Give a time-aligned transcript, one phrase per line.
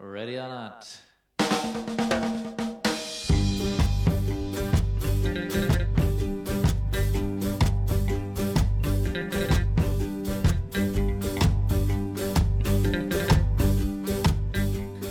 [0.00, 0.48] Ready or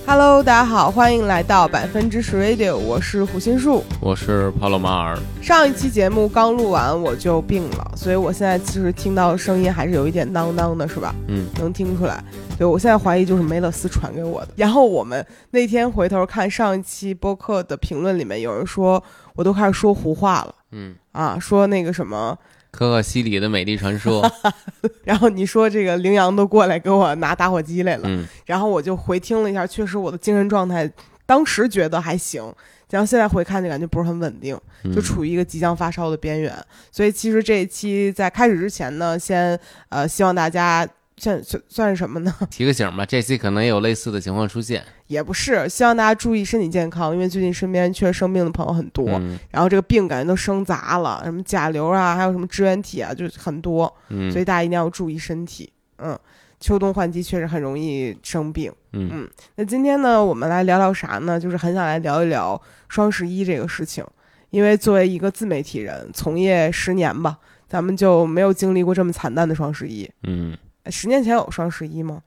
[0.07, 3.83] not？Hello，大家好，欢迎来到百分之十 Radio，我是胡心树。
[3.99, 5.19] 我是帕洛马尔。
[5.41, 11.13] 上一期节目刚录完我就病了，所以我现在其实听到声音还是有一点囔囔的，是吧？
[11.27, 12.23] 嗯，能听出来。
[12.57, 14.49] 对我现在怀疑就是梅勒斯传给我的。
[14.55, 19.03] 然后我们那天回头看上一期播客的评论里面，有人说
[19.35, 20.55] 我都开始说胡话了。
[20.71, 22.37] 嗯啊，说那个什么，
[22.71, 24.29] 可可西里的美丽传说。
[25.03, 30.91] 然后你说这个羚羊都过来给我拿打火机来了，嗯然后我就回听了一下，确实我的精神状态
[31.25, 32.41] 当时觉得还行，
[32.89, 36.53] 然后现在回看就感觉不是很稳定，嗯就处于一个即将发烧的边缘。
[36.91, 39.59] 所以其实这一期在开始之前呢，先
[39.89, 42.33] 呃希望大家算算算是什么呢？
[42.49, 44.83] 提个醒吧，这期可能也有类似的情况出现。
[45.07, 55.71] 也不是，希望大家注意身体健康，因为最近身边确实生病的朋友很多，嗯然后这个病感觉都生杂了，什么甲流啊，还有什么支原体啊，就很多，嗯，所以大家一定要注意身体。
[55.97, 56.17] 嗯，
[56.59, 58.71] 秋冬换季确实很容易生病。
[58.93, 61.39] 嗯嗯，那今天呢，我们来聊聊啥呢？
[61.39, 64.05] 就是很想来聊一聊双十一这个事情，
[64.51, 67.37] 因为作为一个自媒体人，从业十年吧，
[67.67, 70.09] 咱们就没有经历过这么惨淡的双十一。
[70.23, 70.55] 嗯，
[70.89, 72.21] 十年前有双十一吗？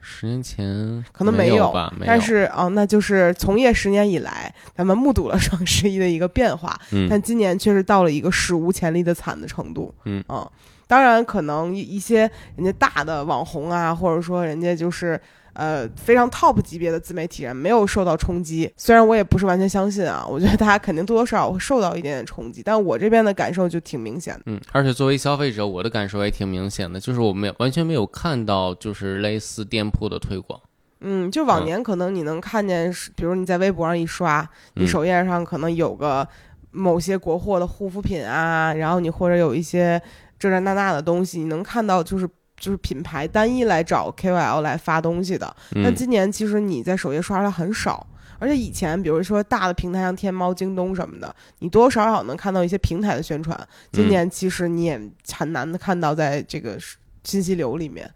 [0.00, 9.92] 十年前可能没有吧，没有但是啊，那就是从业十年以来，咱们目睹了双十一的一个变化，嗯但今年确实到了一个史无前例的惨的程度。
[10.04, 10.48] 嗯啊，
[10.86, 15.20] 当然可能一一些人家大的网红啊，或者说人家就是
[15.58, 18.72] 呃非常 top 级别的自媒体人没有受到冲击。
[18.76, 24.42] 虽然我也不是完全相信啊，我觉得大家肯定多多少少会受到一点点冲击，但我这边的感受就挺明显的。
[24.46, 30.60] 嗯，而且作为消费者，我的感受也挺明显的，就是我没有完全没有看到就是类似店铺的推广。
[31.00, 36.26] 嗯，就往年可能你能看见是，比如你在微博上一刷，你嗯首页上可能有个
[36.70, 40.00] 某些国货的护肤品啊，然后你或者有一些
[40.38, 45.54] 这这那那的东西，你能看到就是就是品牌单一来找 KOL 来发东西的。
[45.74, 48.06] 但嗯今年其实你在首页刷的很少，
[48.38, 53.58] 而且以前比如说大的平台像天猫、京东什么的，你多多少少能看到一些平台的宣传。
[53.92, 55.00] 今嗯年其实你也
[55.32, 56.78] 很难的看到在这个
[57.24, 58.12] 信息流里面。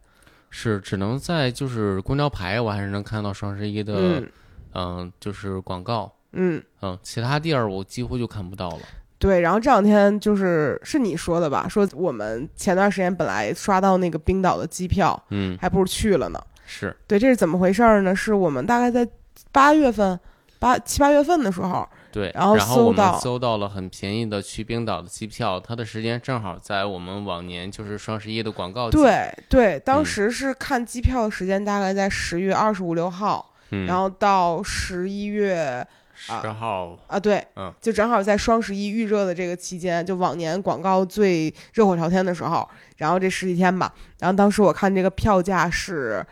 [0.50, 4.30] 是只能在就是公交牌，我还是能看到双十一的嗯
[4.74, 6.12] 嗯、就是广告。
[6.32, 6.62] 嗯。
[6.82, 8.80] 嗯，其他地儿我几乎就看不到了。
[9.22, 11.68] 对，然后这两天就是是你说的吧？
[11.68, 16.40] 说我们前段时间本来刷到那个冰岛的机票，嗯，还不如去了呢。
[16.66, 18.16] 是，对，这是怎么回事儿呢？
[18.16, 19.06] 是我们大概在
[19.52, 20.18] 八月份、
[20.58, 22.32] 八七八月份的时候，对。
[22.34, 28.98] 然后搜到搜到了很便宜的去冰岛的机票，它的时间正好在我们往年就是双十一的广告季。
[28.98, 35.86] 对对，当嗯时是看机票的时间大概在十月二十五六号，嗯，然后到十一月
[36.26, 37.72] 十号，啊，对，嗯。
[37.80, 46.24] 就正好在双十一预热的这个期间，就往年广告最热火朝天的时候，然后这十几天吧，然后当时我看这个票价是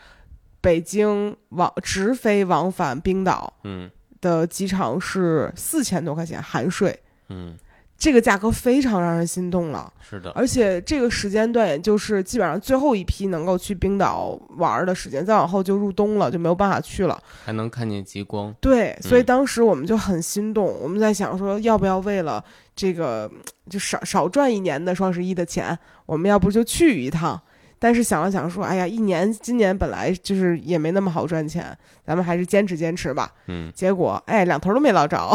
[0.60, 3.90] 北京往直飞往返冰岛嗯。
[4.20, 7.56] 的机场是四千多块钱含税，嗯，
[8.00, 17.22] 这个价格非常让人心动了，是的，而且这个时间段也就是基本上最后一批能够去冰岛玩的时间，再往后就入冬了，就没有办法去了。
[17.44, 18.54] 还能看见极光。
[18.58, 22.42] 对，所以嗯当时我们就很心动，我们在想说，要不要为了
[22.74, 23.30] 这个
[23.68, 27.38] 就少少赚一年的双十一的钱，我们要不就去一趟？
[27.78, 33.30] 但是想了想说，哎呀，一年今年本来就是也没那么好赚钱，咱们还是坚持坚持吧。
[33.48, 35.30] 嗯，结果哎，两头都没捞着，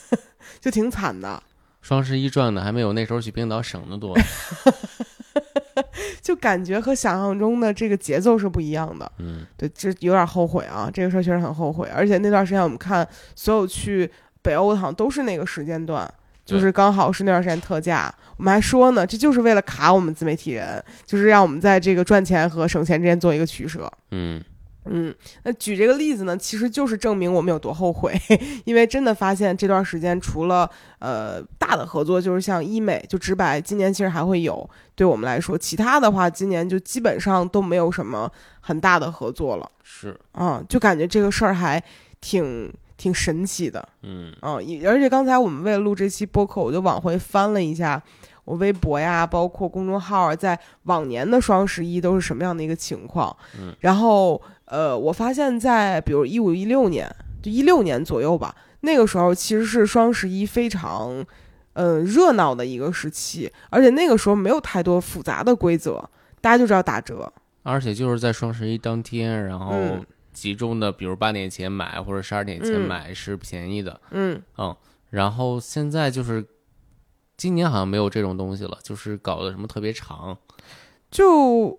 [0.60, 1.42] 就挺惨的。
[1.82, 4.16] 双十一赚的还没有那时候去冰岛省的多。
[6.22, 9.10] 就感觉和想象中的这个节奏是不一样的。
[9.18, 11.88] 嗯对，这有点后悔啊，这个事儿确实很后悔。
[11.94, 14.08] 而且那段时间我们看所有去
[14.40, 16.08] 北欧的好像都是那个时间段，
[16.44, 18.14] 就是刚好是那段时间特价。
[18.36, 23.90] 我们还说呢，这就是为了卡我们自媒体人，就是让我们在这个赚钱和省钱之间做一个取舍。
[24.12, 24.42] 嗯
[24.84, 28.20] 嗯，那举这个例子呢，其实就是证明我们有多后悔，
[28.64, 30.68] 因为真的发现这段时间除了
[30.98, 38.30] 呃大的合作，就是像医美，就直白，今年其实还会有，对我们来说，其他的话，今年就基本上都没有什么
[38.60, 41.82] 很大的合作了，是，啊、就感觉这个事儿还
[42.20, 44.32] 挺挺神奇的，嗯。
[44.40, 44.54] 啊，
[44.84, 48.02] 而且刚才我们为了录这期播客，我就往回翻了一下
[48.44, 53.34] 我微博呀，包括公众号啊，在往年的双十一都是什么样的一个情况。
[53.56, 54.40] 嗯，然后
[54.72, 61.22] 呃，我发现，在比如一五一六年，就一六年左右吧，那个时候其实是双十一非常
[61.74, 66.08] 呃热闹的一个时期，而且那个时候没有太多复杂的规则，
[66.40, 67.30] 大家就知道打折。
[67.62, 74.74] 而且就是在双十一当天，然后嗯集中的，比如八点前买或者十二点前嗯买是便宜的，嗯嗯，
[75.10, 76.42] 然后现在就是
[77.36, 80.38] 今年好像没有这种东西了，就是搞的什么特别长，
[81.10, 81.78] 就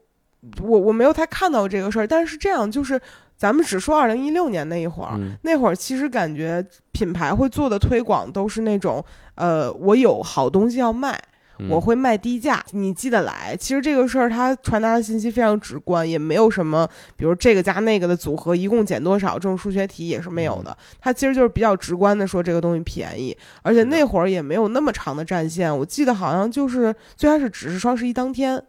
[0.61, 2.99] 我我没有太看到这个事儿，但是这样就是
[3.37, 9.03] 咱们只说二零一六年那一会儿，嗯那会儿其实感觉品牌会做的推广都是那种，
[9.35, 11.17] 呃，我有好东西要卖，
[11.59, 13.55] 嗯我会卖低价，你记得来。
[13.57, 20.75] 其实这个事儿它传达的信息非常直观，也没有什么，比如这个加那个的组合一共减多少这种数学题也是没有的。
[20.99, 28.61] 它其实就是比较直观的说这个东西便宜，而且那会儿也没有那么长的战线，我记得好像就是最开始只是双十一当天。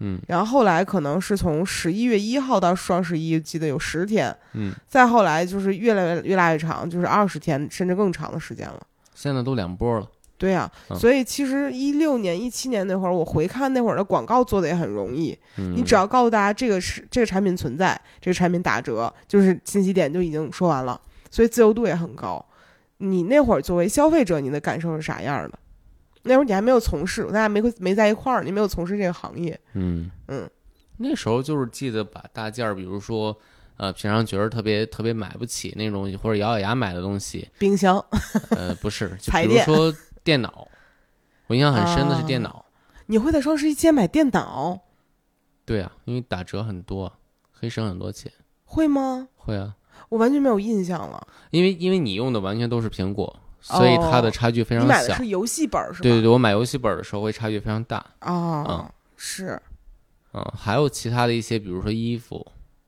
[0.00, 8.80] 嗯然后后来可能是从十一月一号到双十一，记得有十天，嗯，再后来就是越来越越来越长，就是二十天甚至更长的时间了。
[9.14, 10.08] 现在都两波了，
[10.38, 20.98] 对呀、嗯所以其实一六年、一七年那会儿，我回看那会儿的广告做的也很容易，嗯，你只要告诉大家这个是这个产品存在，这个产品打折，就是信息点就已经说完了，
[21.30, 22.42] 所以自由度也很高。
[23.02, 25.58] 你那会儿作为消费者，你的感受是啥样的？
[26.22, 30.48] 那时候你还没有从事，咱俩没没在一块儿，你没有从事这个行业，嗯嗯，
[30.98, 33.36] 那时候就是记得把大件儿，比如说。
[33.76, 37.96] 呃，平常觉得特别特别买不起那种，或者咬咬牙买的东西，冰箱，
[38.50, 39.90] 呃，不是， 就比如说
[40.22, 40.68] 电脑，
[41.46, 42.62] 我印象很深的是啊电脑，
[43.06, 44.78] 你会在双十一期间买电脑，
[45.64, 47.10] 对啊，因为打折很多，
[47.58, 48.30] 可以省很多钱，
[48.66, 49.28] 会吗？
[49.34, 49.74] 会啊，
[50.10, 51.26] 我完全没有印象了。
[51.50, 54.88] 因为因为你用的完全都是苹果，所以它的差距非常小。
[54.88, 56.02] 买的是游戏本是吧？
[56.02, 58.04] 对对对，我买游戏本的时候会差距非常大。
[58.22, 59.60] 哦、嗯是，
[60.32, 62.46] 嗯，还有其他的一些，比如说衣服，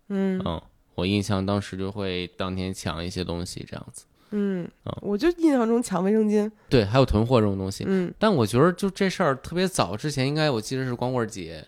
[0.09, 0.61] 嗯嗯，
[0.95, 4.05] 我印象当时就会当天抢一些东西这样子。
[4.31, 7.85] 嗯嗯，我就印象中抢卫生巾，对，还有囤货这种东西。
[7.87, 11.63] 嗯但我觉得就这事儿特别早之前，应该我记得是光棍节，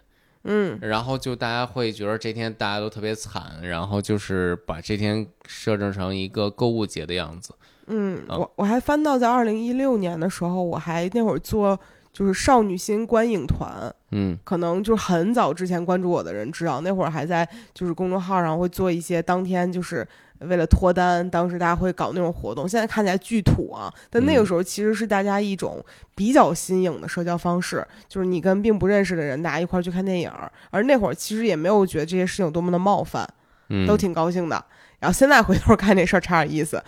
[0.44, 7.52] 嗯然后就大家会觉得这天大家都特别惨，然后就是把这天设置成一个购物节的样子。
[7.86, 11.78] 嗯，啊我我还翻到在二零一六年的时候，我还那会儿做
[12.12, 20.06] 就是少女心观影团，嗯可能就很早之前关注我的人知道，那会儿还在就是公众号上会做一些当天就是
[20.40, 22.68] 为了脱单，当时大家会搞那种活动。
[22.68, 25.84] 现在看起来巨土啊，但那个嗯时候其实是大家一种
[26.14, 30.50] 比较新颖的社交方式，就是你跟并不认识的人，大家一块儿去看电影儿。
[30.70, 33.28] 而那会儿其实也没有觉得这些事情有多么的冒犯，
[33.68, 34.64] 嗯，都挺高兴的。
[35.00, 36.82] 然后现在回头看这事儿差点意思，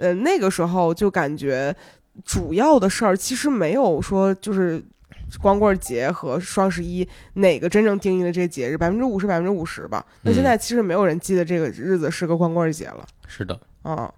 [0.00, 1.74] 呃，那个时候就感觉
[2.24, 4.82] 主要的事儿其实没有说就是
[5.40, 10.04] 光棍节和双十一哪个真正定义了这个节日，百分之五十百分之五十吧。
[10.22, 14.10] 那现在其实没有人记得这个日子是个光棍节了，是的，嗯。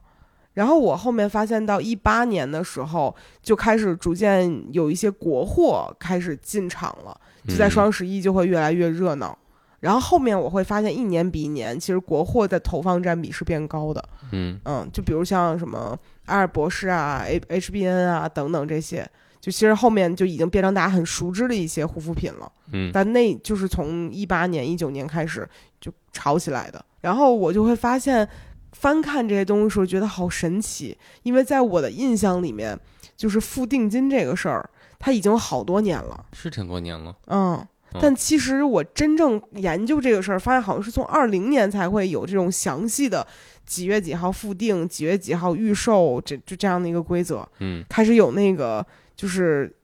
[0.54, 7.18] 然后我后面发现到一八年的时候，就开始逐渐有一些国货开始进场了。
[7.48, 9.36] 就在嗯双十一就会越来越热闹。
[9.82, 14.02] 然后后面我会发现，一年比一年，其实国货的投放占比是变高的。
[14.30, 19.04] 嗯嗯，就比如像什么阿尔博士啊、H HBN 啊等等这些，
[19.40, 22.50] 就其实后面就已经变成大家很熟知的一些护肤品了。
[22.74, 25.46] 嗯但那就是从一八年、一九年开始
[25.80, 26.82] 就炒起来的。
[27.00, 28.26] 然后我就会发现，
[28.70, 32.78] 翻看这些东西的时候觉得好神奇，因为在我的印象里面，
[33.16, 34.70] 就是付定金这个事儿，
[35.00, 36.24] 它已经有好多年了。
[36.32, 37.14] 是挺多年了。
[37.26, 37.66] 嗯嗯，
[38.00, 43.26] 但其实我真正研究这个事儿，发现好像是从二零年才会有这种详细的
[43.66, 48.84] 几月几号复定、几月几号预售，这就这样的一个规则，嗯开始有那个
[49.16, 49.74] 就是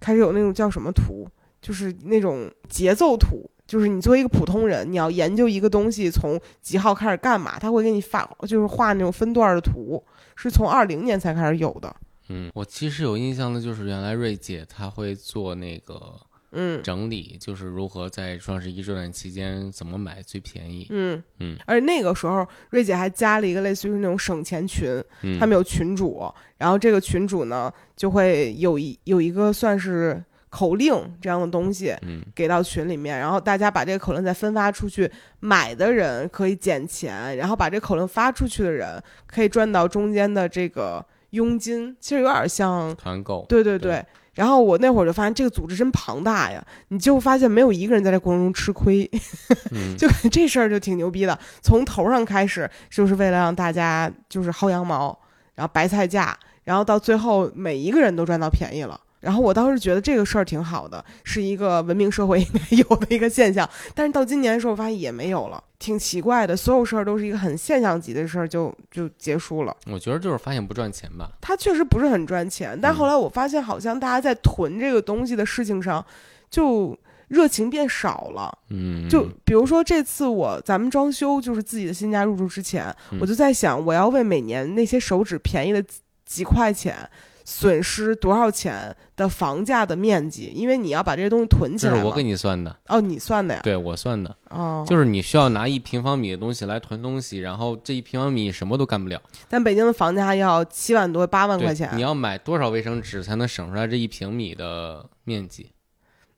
[0.00, 1.28] 开始有那种叫什么图，
[1.60, 3.48] 就是那种节奏图。
[3.64, 10.04] 就是你作为一个普通人，你要研究一个东西从几号开始干嘛，他会给你发，就是画那种分段的图，
[10.36, 11.94] 是从二零年才开始有的。
[12.28, 16.20] 嗯，我其实有印象的就是原来瑞姐她会做那个
[16.52, 20.86] 嗯整理，就是如何在双十一这段期间怎么买最便宜。
[20.90, 43.46] 嗯嗯，而且那个时候，瑞姐还加了一个类似于那种省钱群，嗯，他们有群主，然后这个群主呢就会有一有一个算是口令这样的东西嗯给到群里面，然后大家把这个口令再分发出去，买的人可以减钱，然后把这口令发出去的人可以赚到中间的这个佣金，其实有点像，团购。
[43.48, 43.92] 对对对。
[43.92, 49.10] 对然后我那会儿就发现这个组织真庞大呀，你就发现没有一个人在这过程中吃亏，
[49.72, 51.38] 嗯就这事儿就挺牛逼的。
[51.60, 55.16] 从头上开始，就是为了让大家就是薅羊毛，
[55.54, 56.34] 然后白菜价，
[56.64, 58.98] 然后到最后每一个人都赚到便宜了。
[59.22, 63.66] 然后我当时觉得这个事儿挺好的，是一个文明社会应 该有的一个现象。
[63.94, 66.56] 但是到今年的时候，我发现也没有了，挺奇怪的。
[66.56, 69.74] 所有事儿都是一个很现象级的事儿，就就结束了。
[69.86, 71.30] 我觉得就是发现不赚钱吧。
[71.40, 76.04] 它确实不是很赚钱，但嗯后来我发现，好像大家在囤这个东西的事情上，
[76.50, 76.98] 就
[77.28, 78.58] 热情变少了。
[78.70, 87.08] 嗯，就比如说这次我咱们装修，就是自己的新家入住之前，嗯我就在想，我要为每年那些手指便宜的几几块钱。
[87.44, 90.52] 损失多少钱的房价的面积？
[90.54, 91.92] 因为你要把这些东西囤起来。
[91.92, 93.60] 这是我给你算的，哦，你算的呀？
[93.62, 99.20] 对我算的，哦，就是你需要拿一平方米的东西来囤东西，然后这一平方米什么都干不了。
[99.48, 101.90] 但北京的房价要七万多、八万块钱。
[101.94, 105.70] 你要买多少卫生纸才能省出来这一平米的面积？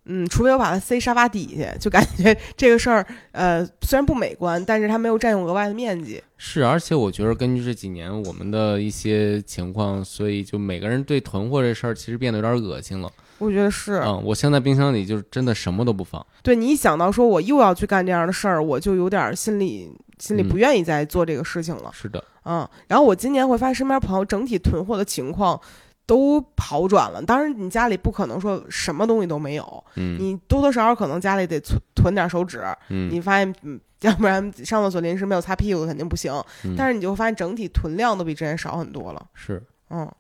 [0.07, 6.23] 嗯，除非我把它塞沙发底下，就感觉 这个事儿，呃，虽然不美观，但是它没有占用额外的面积。
[6.37, 13.11] 是，而且我觉得根据这几年我们的一些情况，所以就每个人对囤货这事儿其实变得有点恶心了。
[13.39, 16.25] 我觉得是，嗯，我现在冰箱里就是真的什么都不放。
[16.43, 21.91] 对你一想到说我又要去干这样的事儿，我就有点心里心里不嗯愿意再做这个事情了。
[21.93, 25.61] 是的，嗯，然后我今年会发现身边朋友整体囤货的情况
[26.07, 27.23] 都好转了。
[27.23, 32.63] 当然，你家里不可能说什么东西都没有，嗯你多多少少可能家里得存囤点手纸。
[32.89, 36.33] 嗯，你发现，嗯， 要不然上厕所临时没有擦屁股肯定不行。
[36.65, 39.27] 嗯但是你就会发现整体囤量都比之前少很多了。
[39.35, 40.11] 是，嗯，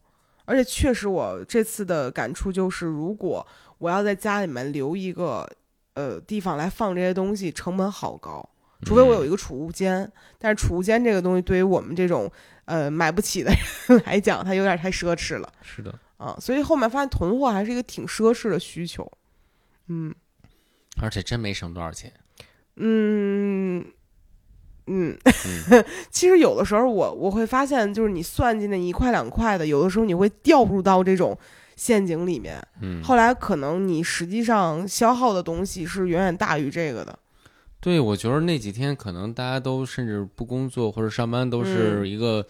[0.44, 3.46] 而且确实，我这次的感触就是，如果
[3.78, 5.46] 我要在家里面留一个
[5.94, 8.48] 呃地方来放这些东西，成本好高。
[8.84, 12.30] 除非我有一个，个储物间，但是储物间这个东西对于我们这种
[12.66, 13.50] 呃买不起的
[13.88, 16.36] 人 来讲，它有点太奢侈了是的，啊。
[16.40, 19.10] 所以后面发现囤货还是一个挺奢侈的需求。
[19.88, 20.14] 嗯
[21.00, 22.12] 而且真没省多少钱。
[22.76, 23.84] 嗯
[24.86, 25.16] 嗯，
[25.70, 31.38] 嗯 其实有的时候我我会发现，就是你算计那一块两块的，有的时候你会掉入到这种
[31.76, 32.62] 陷阱里面。
[32.80, 37.18] 嗯，后来可能你实际上消耗的东西是远远大于这个的。
[37.84, 42.46] 对，我觉得那几天可能大家都甚至不工作或者上班，都嗯是一个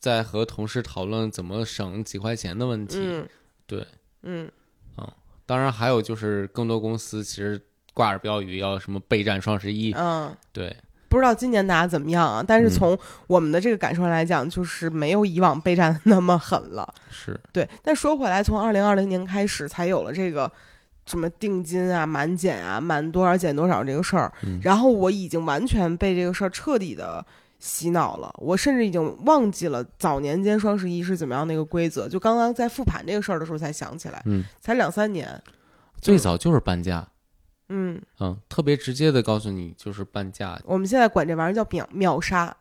[0.00, 2.98] 在和同事讨论怎么省几块钱的问题。
[3.00, 3.28] 嗯，
[3.68, 3.86] 对，
[4.22, 4.50] 嗯，
[4.96, 5.08] 嗯
[5.46, 7.60] 当然还有就是更多公司其实
[7.92, 9.92] 挂着标语要什么备战双十一。
[9.92, 10.76] 嗯，对，
[11.08, 12.44] 不知道今年大家怎么样啊？
[12.44, 16.92] 但是嗯从我们的这个感受来讲，就是没有以往备战那么狠了。
[17.08, 20.50] 是，对，但说回来，从二零二零年开始才有了这个
[21.06, 24.32] 什么定金啊、满减啊、满多少减多少这个事儿。
[24.42, 27.24] 嗯然后我已经完全被这个事儿彻底的
[27.58, 32.08] 洗脑了，我甚至已经忘记了早年间双十一是怎么样的一个规则。
[32.08, 35.42] 就刚刚在复盘这个事儿的时候才想起来，嗯，才两三年。
[36.00, 37.08] 最早就是半价。
[37.70, 42.54] 嗯，嗯，特别直接的告诉你就是半价，我们现在管这玩意儿叫秒秒杀，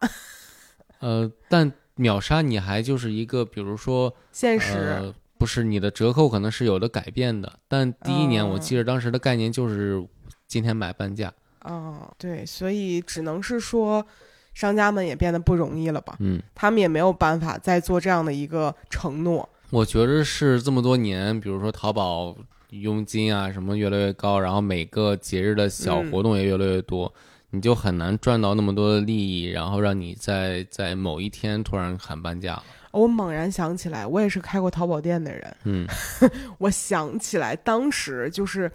[1.00, 4.78] 呃，但秒杀你还就是一个，比如说，限时。
[4.78, 10.02] 呃，不是你的折扣可能是有的改变的，但第一年我哦记得当时的概念就是
[10.48, 11.34] 今天买半价，
[11.64, 14.08] 哦，对，所以只能是说，
[14.54, 16.16] 商家们也变得不容易了吧？
[16.20, 19.50] 嗯，他们也没有办法再做这样的一个承诺。
[19.70, 22.34] 我觉得是这么多年，比如说淘宝
[22.70, 27.14] 佣金啊什么越来越高，然后每个节日的小嗯活动也越来越多，
[27.50, 32.64] 你就很难赚到那么多的利益，然后让你在在某一天突然喊半价了。
[32.94, 35.58] 我猛然想起来，我也是开过淘宝店的人。
[35.66, 35.88] 嗯
[36.60, 38.72] 我想起来，当时就是，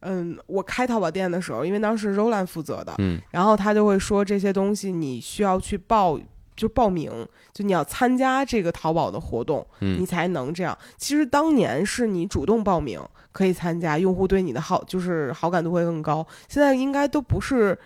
[0.00, 6.20] 嗯，我开淘宝店的时候，因为当时 Roland 负责的，嗯然后他就会说这些东西你需要去报，
[6.54, 7.10] 就报名，
[7.52, 10.76] 就你要参加这个淘宝的活动，你嗯才能这样。
[10.98, 13.00] 其实当年是你主动报名
[13.32, 16.26] 可以参加，用户对你的好就是好感度会更高。
[16.46, 17.78] 现在应该都不是，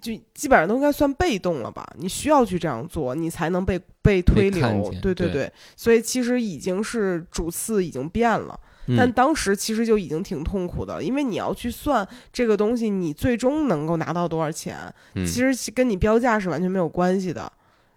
[0.00, 1.86] 就基本上都应该算被动了吧？
[1.98, 4.90] 你需要去这样做，你才能被被推流。
[4.90, 8.58] 见对对对，所以其实已经是主次已经变了。
[8.98, 14.76] 但嗯当时其实就已经挺痛苦的，因为你要去算这个东西，你最终能够拿到多少钱，
[15.14, 17.50] 嗯，其实跟你标价是完全没有关系的。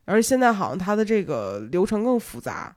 [0.06, 2.74] 而现在好像它的这个流程更复杂，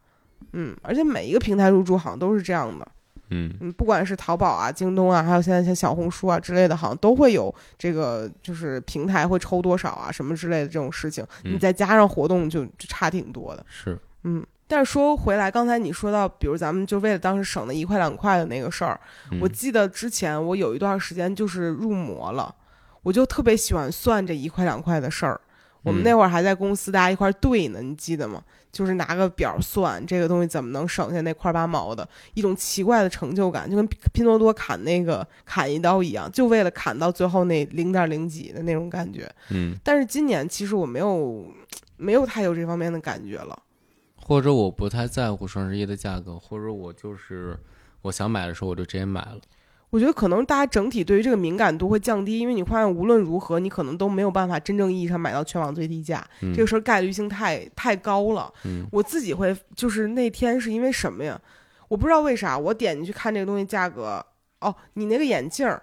[0.55, 2.89] 嗯，而且每一个平台入驻好像都是这样的，
[3.31, 13.65] 嗯嗯，不管是淘宝啊、京东啊，还有现在像小红书啊之类的，好像都会有这个就是平台会抽多少啊什么之类的这种事情，嗯你再加上活动就就差挺多的。
[13.69, 22.55] 是嗯，但是说回来，刚才你说到，比如咱们就为了当时省那一块两块的那个事儿，嗯我记得之前我有一段时间就是入魔了，
[23.03, 25.41] 我就特别喜欢算这一块两块的事儿。
[25.83, 28.43] 我们嗯那会儿还在公司，大家一块儿对呢，你记得吗？
[28.73, 39.31] 就是拿个表算这个东西怎么能省下那块八毛的，一种奇怪的成就感，就跟拼拼多多砍那个砍一刀一样，就为了砍到最后那零点零几的那种感觉。
[39.51, 41.47] 嗯，但是今年其实我没有
[41.97, 43.63] 没有太有这方面的感觉了。
[44.17, 47.59] 或者我不太在乎双十一的价格，或者我就是
[48.03, 49.41] 我想买的时候我就直接买了。
[49.91, 58.53] 我觉得可能大家整体对于这个敏感度会降低，因为你发现无论如何，你可能都没有办法真正意义上买到全网最低价，嗯这个事儿概率性太太高了。
[58.65, 61.41] 嗯我自己会就是那天是因为什么呀？
[61.89, 64.25] 我不知道为啥，我点进去看这个东西价格，
[64.61, 65.83] 哦，你那个眼镜儿，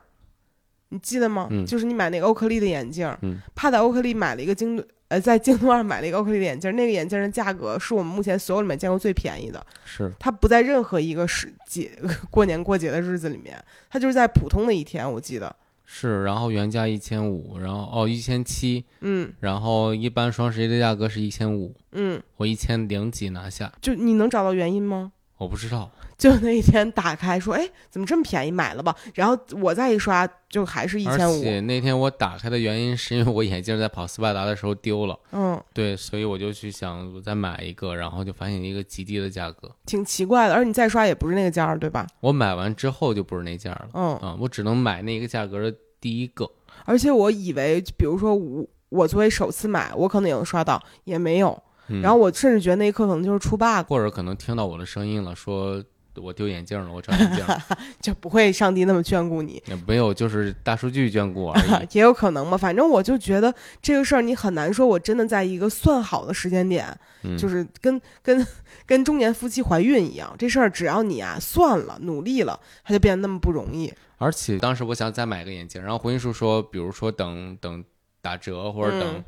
[0.89, 1.49] 你记得吗？
[1.51, 10.11] 嗯就是你买那个欧克利的眼镜，嗯帕在欧克利买了一个京东，呃，在京东上买了一个欧克利的眼镜，那个眼镜的价格是我们目前所有里面见过最便宜的，是。
[10.19, 11.91] 它不在任何一个时节
[12.29, 13.57] 过年过节的日子里面，
[13.89, 19.31] 它就是在普通的一天，我记得，是，然后原价一千五，然后哦一千七，嗯。
[19.39, 25.13] 然后一般双十一的价格是一千五，嗯，我一千零几拿下，就你能找到原因吗？
[25.37, 28.49] 我不知道，就那一天打开说，哎，怎么这么便宜？
[28.49, 28.95] 买了吧。
[29.13, 31.41] 然后我再一刷，就还是一千五。
[31.43, 40.55] 且那天我打开的原因是因为我眼镜在跑斯巴达的时候丢了，嗯，对，所以我就去想我再买一个，然后就发现一个极低的价格，挺奇怪的。
[40.55, 42.07] 而你再刷也不是那个价儿，对吧？
[42.21, 46.49] 我买完之后就不是那价了，嗯，啊，我只能买那个价格的第一个，
[46.85, 51.61] 而且我以为，比如说我我作为首次买，我可能也能刷到，也没有。
[51.89, 55.81] 嗯然后我甚至觉得那一刻可能就是出 bug，或者可能听到我的声音了，说
[56.21, 57.45] 我丢眼镜了，我找眼镜，
[58.01, 59.61] 就不会上帝那么眷顾你。
[59.67, 61.87] 也没有，就是大数据眷顾而已。
[61.97, 66.87] 也有可能吧，反正我就觉得这个事儿你很难说，我真的在一个算好的时间点，
[67.23, 68.45] 嗯，就是跟跟
[68.85, 73.93] 跟中年夫妻怀孕一样，这事儿只要你啊算了，努力了，它就变得那么不容易。
[74.17, 77.83] 而且当时我想再买个眼镜，然后胡云叔说，比如说等等
[78.21, 79.23] 打折或者等、嗯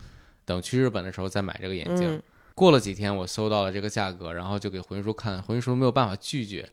[0.46, 2.16] 等去日本的时候再买这个眼镜。
[2.16, 2.22] 嗯，
[2.60, 6.70] 过了几天，我搜到了这个价格，然后就给回音叔看，回音叔没有办法拒绝。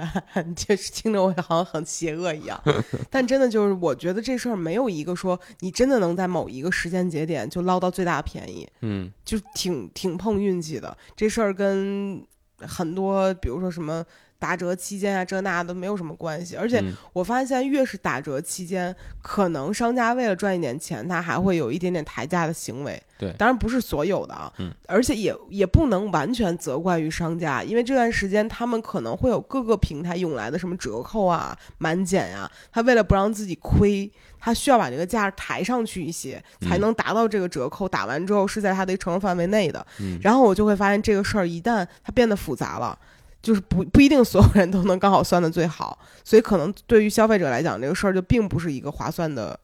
[0.54, 2.62] 就是听着我好像很邪恶一样，
[3.08, 10.94] 但真的就是我觉得这事儿没有一个说你真的能在某一个时间节点就捞到最大便宜，嗯就挺挺碰运气的。
[11.16, 12.22] 这事儿跟
[12.58, 14.04] 很多比如说什么
[14.40, 23.00] 打折期间啊这那都没有什么关系，而且嗯我发现越是打折期间，可能商家为了赚一点钱，他还会有一点点抬价的行为。
[23.18, 37.86] 对当然不是所有的啊，嗯而且也也不能完全责怪于商家，因为这段时间他们可能会有各个平台涌来的什么折扣啊、满减呀、他为了不让自己亏，他需要把这个价抬上去一些，才嗯能达到这个折扣。
[37.86, 39.86] 打完之后是在他的承受范围内的。
[39.98, 42.98] 嗯然后我就会发现这个事儿一旦它变得复杂了。
[43.42, 49.58] 就是不不一定所有人都能刚好算的最好，所以可能对于消费者来讲，这个事儿就并不是一个划算的，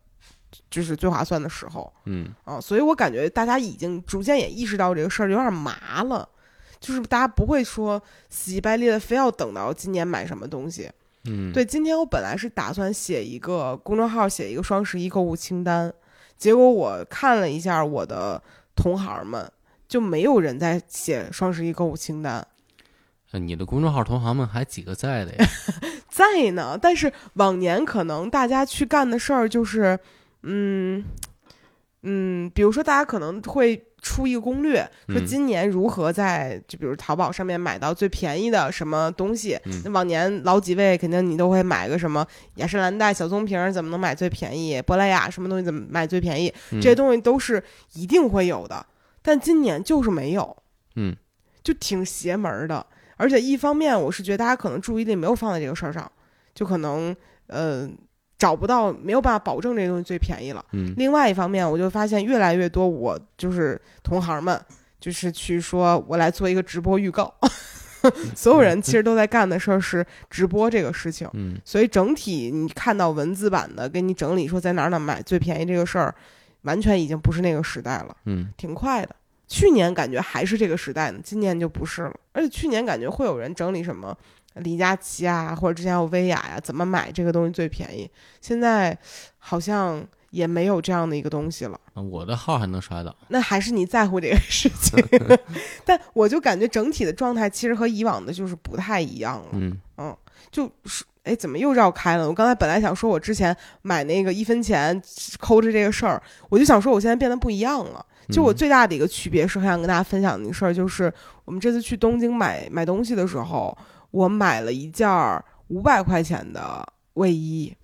[0.71, 2.61] 就是最划算的时候嗯啊。
[2.61, 6.27] 所以我感觉大家已经逐渐也意识到这个事儿有点麻了，
[6.81, 10.91] 就是大家不会说死乞白赖的非要等到今年买什么东西。
[11.25, 15.93] 嗯，对，今天我本来是打算写一个公众号，写一个双十一购物清单，
[16.39, 18.41] 结果我看了一下我的
[18.75, 19.51] 同行们，
[19.89, 22.47] 就没有人在写双十一购物清单。
[23.37, 25.47] 呃你的公众号同行们还几个在的呀？
[26.09, 29.99] 在呢，但是往年可能大家去干的事儿就是，
[30.43, 31.05] 嗯
[32.03, 39.59] 嗯，比如说大家可能会出一个攻略，说嗯今年如何在就比如淘宝上面买到最便宜的什么东西。
[39.67, 48.87] 嗯那往年老几位肯定你都会买个什么雅诗兰黛小棕瓶儿怎么能买最便宜，珀莱雅什么东西怎么买最便宜，嗯这些东西都是一定会有的。
[49.21, 50.57] 但今年就是没有，
[50.95, 51.15] 嗯
[51.63, 52.87] 就挺邪门儿的。
[53.17, 56.11] 而且一方面，我是觉得大家可能注意力没有放在这个事儿上，
[56.55, 57.15] 就可能
[57.47, 57.89] 呃
[58.39, 60.65] 找不到，没有办法保证这个东西最便宜了。
[60.73, 64.61] 嗯另外一方面，我就发现越来越多，我就是同行们，
[65.01, 67.33] 就是去说我来做一个直播预告，
[68.37, 71.29] 所有人其实都在干的事儿是直播这个事情。
[71.33, 76.15] 嗯所以整体你看到文字版的给你整理说在哪儿哪儿买最便宜这个事儿，
[76.63, 78.15] 完全已经不是那个时代了。
[78.27, 79.17] 嗯挺快的。
[79.49, 82.15] 去年感觉还是这个时代呢，今年就不是了。
[82.33, 84.17] 而且去年感觉会有人整理什么
[84.57, 88.11] 李佳琦啊，或者之前有薇娅呀，怎么买这个东西最便宜。
[88.41, 88.97] 现在
[89.39, 91.81] 好像也没有这样的一个东西了。
[91.95, 93.15] 啊我的号还能刷到。
[93.29, 95.03] 那还是你在乎这个事情，
[95.85, 99.49] 但我就感觉整体的状态其实和以往的就是不太一样了。
[99.53, 99.79] 嗯
[100.51, 102.27] 就是哎，怎么又绕开了？
[102.27, 105.03] 我刚才本来想说，我之前买那个一分钱
[105.41, 108.05] 抠着这个事儿，我就想说，我现在变得不一样了。
[108.31, 108.57] 就我嗯。
[108.57, 111.13] 最大的一个区别是，很想跟大家分享的一个事儿，就是
[111.45, 113.77] 我们这次去东京买买东西的时候，
[114.11, 115.09] 我买了一件
[115.69, 117.75] 五百块钱的卫衣。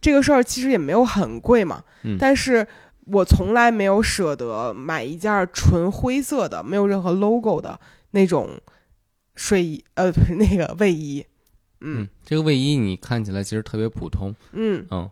[0.00, 2.16] 这个事儿其实也没有很贵嘛，嗯。
[2.18, 2.66] 但是
[3.06, 7.78] 我从来没有舍得买一件纯灰色的、没有任何 logo 的
[8.12, 8.50] 那种
[9.34, 11.24] 睡衣，呃，不是那个卫衣。
[11.80, 15.08] 嗯嗯，这个卫衣你看起来其实特别普通，嗯，嗯，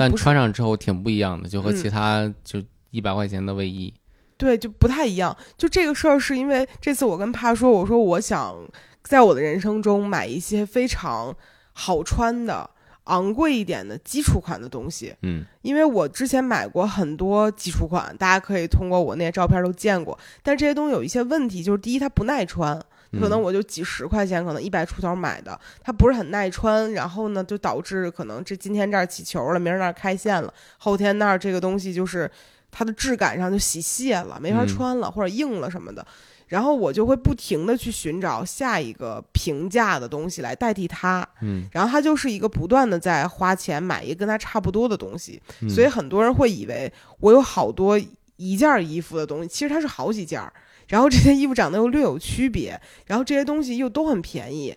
[0.00, 1.76] 但穿上之后挺不一样的，就和嗯。
[1.76, 2.60] 其他就
[2.92, 3.92] 一百块钱的卫衣。
[4.36, 5.36] 对，就不太一样。
[5.58, 8.56] 就这个事儿，是因为这次我跟帕说，我说我想
[9.02, 11.36] 在我的人生中买一些非常
[11.72, 12.68] 好穿的、
[13.04, 22.80] 昂贵一点的基础款的东西，嗯因为我之前买过很多基础款，大家可以通过我那些照片都见过，但这些东西有一些问题，就是第一它不耐穿。
[23.20, 32.30] 可能我就几十块钱，可能一百出头买的，它不是很耐穿，然后呢，就导致可能这今天这儿起球了，明儿那儿开线了，后天那儿这个东西就是
[32.72, 34.66] 它的质感上就洗卸了，没法嗯。
[34.66, 36.04] 穿了，或者硬了什么的。
[36.48, 45.70] 然后我就会不停的去寻找下一个平价的东西来代替它，嗯，然后它就是一个不断的在花钱买一个跟它差不多的东西，嗯。
[45.70, 47.98] 所以很多人会以为我有好多
[48.36, 50.52] 一件儿衣服的东西，其实它是好几件儿。
[50.88, 54.76] 然后这些衣服长得又略有区别，然后这些东西又都很便宜，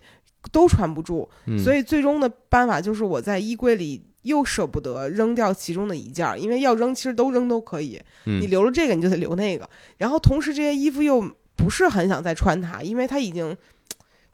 [0.50, 1.58] 都穿不住，嗯。
[1.62, 9.68] 所以最终的办法就是我在衣柜里又舍不得扔掉其中的一件儿，因为要扔其实都扔都可以，嗯你留了这个你就得留那个。
[9.96, 11.24] 然后同时这些衣服又
[11.56, 13.56] 不是很想再穿它，因为它已经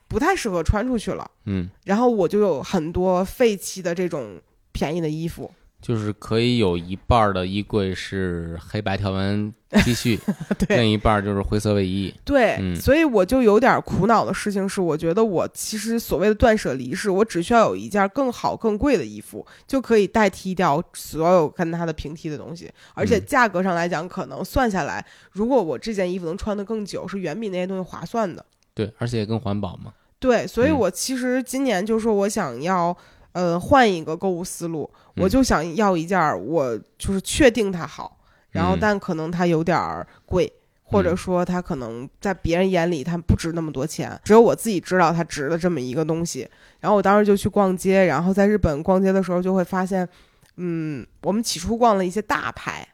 [0.08, 1.30] 不太适合穿出去了。
[1.44, 4.40] 嗯，然后我就有很多废弃的这种
[4.72, 5.50] 便宜的衣服，
[5.82, 10.18] 就是可以有一半儿的衣柜是黑白条纹 T 恤，
[10.56, 12.14] 对另一半儿就是灰色卫衣。
[12.24, 28.44] 对，嗯所以我就有点苦恼的事情是，我觉得我其实所谓的断舍离是，我只需要有一件更好、更贵的衣服，就可以代替掉所有跟它的平替的东西，而且嗯价格上来讲，可能算下来，如果我这件衣服能穿得更久，是远比那些东西划算的。
[28.72, 29.92] 对，而且也更环保嘛。
[30.18, 32.96] 对，所以嗯我其实今年就说我想要，
[33.32, 38.18] 呃，换一个购物思路，我嗯就想要一件儿我就是确定它好，
[38.50, 40.52] 然后嗯但可能它有点儿贵，
[40.84, 46.48] 或者嗯说它可能在别人眼里它不值那么多钱，只有我自己知道它值的这么一个东西。
[46.80, 50.06] 然后我当时就去逛街，然后在日本逛街的时候就会发现，
[50.56, 52.86] 嗯，我们起初逛了一些大牌。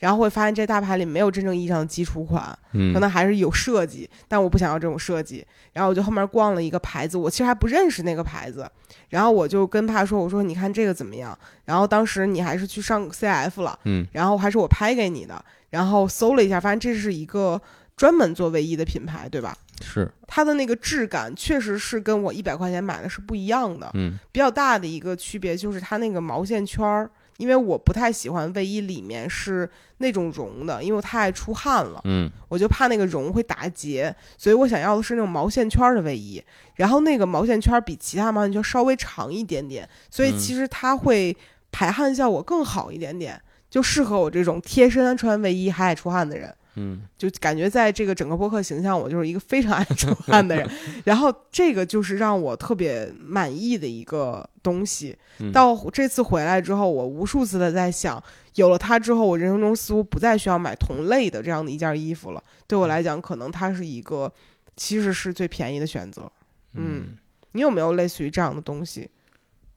[0.00, 5.46] 然后会发现这大牌里没有真正意义上的基础款，嗯，可能还是有设计，但我不想要这种设计。
[5.72, 8.68] 然后我就后面逛了一个牌子，我其实还不认识那个牌子，
[9.10, 17.60] 然后我就跟他说：“我说你看这个怎么样？”然后当时你还是去上 CF 了，嗯然后还是我拍给你的，然后搜了一下，发现这是一个
[17.96, 19.56] 专门做卫衣的品牌，对吧？
[19.82, 27.10] 是，它的那个质感确实是跟我一百块钱买的是不一样的，嗯比较大的一个区别就是它那个毛线圈儿，
[27.40, 31.98] 因为我不太喜欢卫衣里面是那种绒的，因为我太爱出汗了。
[32.04, 36.42] 嗯我就怕那个绒会打结，所以我想要的是那种毛线圈儿的卫衣。
[36.74, 41.34] 然后那个毛线圈儿比其他毛线圈稍微长一点点，所以嗯其实它会
[41.72, 46.54] 排汗效果更好一点点，就适合我这种贴身穿卫衣还爱出汗的人。
[46.76, 50.68] 嗯就感觉在这个整个播客形象，我就是一个非常爱出汗的人。
[51.04, 55.16] 然后这个就是让我特别满意的一个东西。
[55.38, 58.22] 嗯到这次回来之后，我无数次的在想，
[58.54, 62.42] 有了它之后，我人生中似乎不再需要买同类的这样的一件衣服了。
[62.66, 64.32] 对我来讲，可能它是一个
[64.76, 66.30] 其实是最便宜的选择。
[66.74, 67.16] 嗯
[67.52, 69.10] 你有没有类似于这样的东西？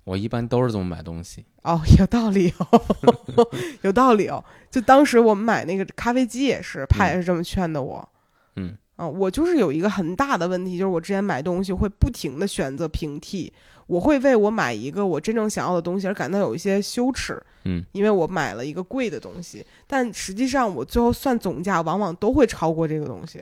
[0.03, 1.45] 我一般都是这么买东西。
[1.63, 2.81] 哦，有道理哦，
[3.83, 4.43] 有道理哦。
[4.69, 8.07] 就当时我们买那个咖啡机也是，他也是这么劝的我。
[8.55, 13.51] 嗯啊，我就是有一个很大的问题，就是我之前买东西会不停的选择平替，
[13.87, 23.41] 我会为我买一个我真正想要的东西而感到有一些羞耻，嗯因为我买了一个贵的东西，但实际上我最后算总价，往往都会超过这个东西。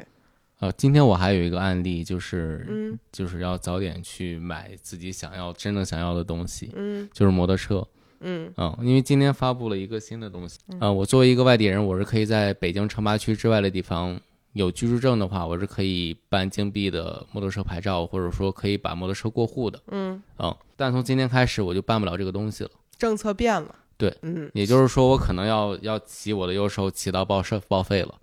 [0.62, 7.86] 呃，今天我还有一个案例，就是、嗯就是要早点去买自己想要真正想要的东西，嗯就是摩托车。
[8.20, 10.60] 嗯嗯，因为今天发布了一个新的东西。
[10.80, 14.22] 嗯、我作为一个外地人，我是可以在北京城八区之外的地方
[14.54, 19.82] 有居住证的话，我是可以办京 B 的摩托车牌照，或者说可以把摩托车过户的。
[19.88, 22.70] 嗯，嗯，但从今天开始我就办不了这个东西了。
[23.00, 23.74] 政策变了。
[23.98, 28.14] 对，嗯，也就是说，我可能要要骑我的右手骑到报社报废了。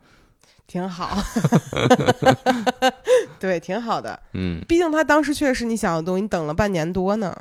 [0.68, 1.20] 挺好。
[3.40, 4.20] 对，挺好的。
[4.34, 7.34] 嗯，毕竟他当时确实是你想要的东西，你等了半年多呢。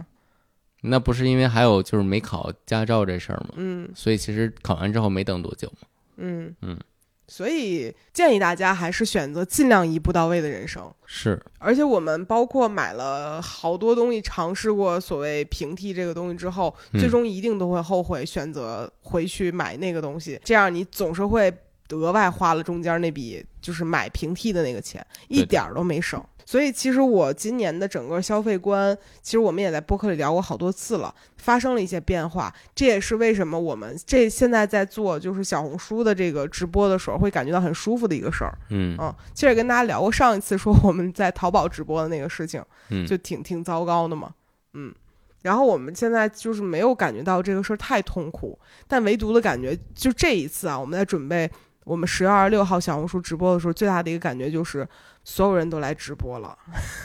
[0.82, 3.50] 那不是因为还有就是没考驾照这事儿吗？
[3.58, 5.88] 嗯所以其实考完之后没等多久嘛。
[6.18, 6.80] 嗯嗯，
[7.28, 10.90] 所以建议大家还是选择尽量一步到位的人生。
[11.06, 20.40] 是，而且我们包括买了好多东西，尝试过所谓平替这个东西之后，嗯最终一定都会后悔选择回去买那个东西。
[20.44, 21.52] 这样你总是会
[21.92, 26.24] 额外花了中间那笔就是买平替的那个钱，一点儿都没省。
[26.46, 32.54] 所以其实我今年的整个消费观，其实我们也在播客里聊过好多次了，发生了一些变化。
[32.74, 38.58] 这也是为什么我们这现在在做就是小红书的这个直播的时候，会感觉到很舒服的一个事儿。
[38.70, 44.34] 嗯嗯，其实也跟大家聊过上一次说我们在淘宝直播的那个事情，嗯，就挺挺糟糕的嘛。
[44.74, 44.96] 嗯，
[45.42, 51.52] 然后我们现在就是没有感觉到这个事儿太痛苦，但唯独的感觉就这一次啊，我们在准备
[51.88, 54.88] 我们十月二十六号小红书直播的时候，最大的一个感觉就是
[55.24, 56.58] 所有人都来直播了，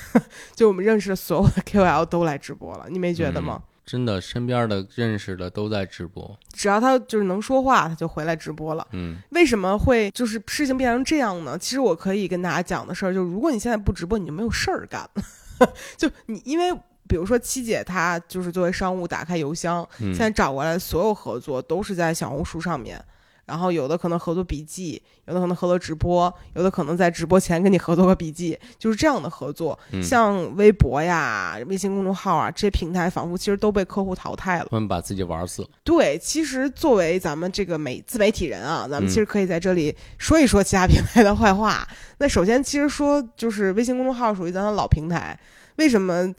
[0.56, 3.62] 就我们认识的所有的 KOL 都来直播了，你没觉得吗？
[3.84, 6.38] 真的身边的认识的都在直播。
[6.52, 8.86] 只要他就是能说话，他就回来直播了。
[8.92, 11.58] 嗯为什么会就是事情变成这样呢？
[11.58, 15.08] 其实我可以跟大家讲的事儿，就是如果你现在不直播，你就没有事儿干。
[15.96, 16.72] 就你因为
[17.08, 23.04] 比如说七姐她就是作为商务打开邮箱，嗯现在找过来的所有合作都是在小红书上面。
[23.44, 29.78] 然后有的可能合作笔记，有的可能合作直播，有的可能在直播前跟你合作个笔记，就是这样的合作。
[29.90, 34.68] 嗯，像微博呀、微信公众号啊这些平台，仿佛其实都被客户淘汰了。
[34.70, 35.68] 他们把自己玩死了。
[35.82, 41.86] 对，其实作为咱们这个媒自媒体人啊，咱们嗯其实可以在这里说一说其他平台的坏话。
[42.18, 45.38] 那首先，其实说就是微信公众号属于咱的老平台，
[45.76, 46.32] 为什么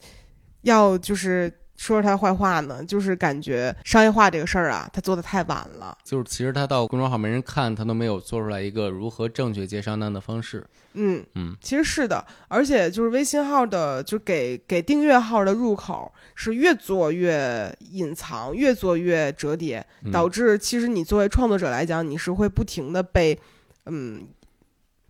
[0.62, 2.84] 要就是说说他坏话呢？
[2.86, 5.98] 就是感觉商业化这个事儿啊，他做的太晚了。
[6.04, 10.66] 就是其实他到公众号没人看，他都没有做出来一个如何正确接商单的方式。
[10.96, 23.38] 嗯嗯，其实是的，而且就是微信号的，就给给订阅号的入口是越做越隐藏，越做越折叠，嗯导致其实你作为创作者来讲，你是会不停的被，
[23.88, 24.28] 嗯，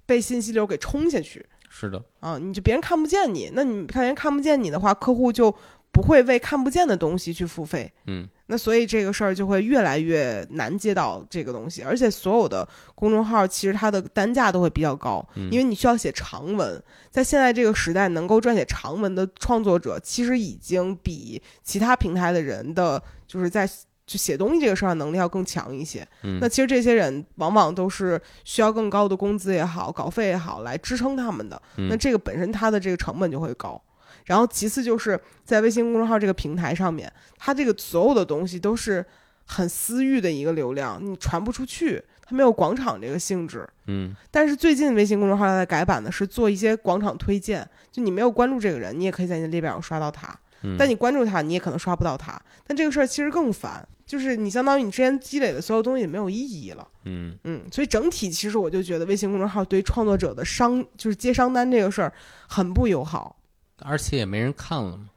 [0.06, 5.54] 被信息流给冲下去是的，啊，你就别人看不见你，那你看人看不见你的话，客户就
[5.93, 23.69] 不会为看不见的东西去付费，嗯那所以这个事儿就会越来越难接到这个东西，而且所有的公众号其实它的单价都会比较高，嗯因为你需要写长文，在现在这个时代，能够撰写长文的创作者，其实已经比其他平台的人的，就是在
[24.06, 26.06] 就写东西这个事儿上能力要更强一些。
[26.23, 31.62] 嗯那其实这些人往往都是需要更高的工资也好，稿费也好来支撑他们的。
[31.77, 33.79] 嗯那这个本身它的这个成本就会高。
[34.26, 39.06] 然后其次就是在微信公众号这个平台上面，它这个所有的东西都是
[39.46, 43.68] 很私域的一个流量，你传不出去，它没有广场这个性质。
[43.88, 52.42] 嗯但是最近微信公众号它在改版呢是做一些广场推荐，就你没有关注这个人，你也可以在你的列表上刷到他，嗯，但你关注他，你也可能刷不到他。
[52.66, 56.88] 但这个事儿其实更烦，就是你相当于你之前积累的所有东西也没有意义了。
[57.04, 62.14] 嗯嗯，所以整体其实我就觉得微信公众号对创作者的商就是接商单这个事儿
[62.48, 63.36] 很不友好。
[63.82, 65.10] 而且也没人看了嘛。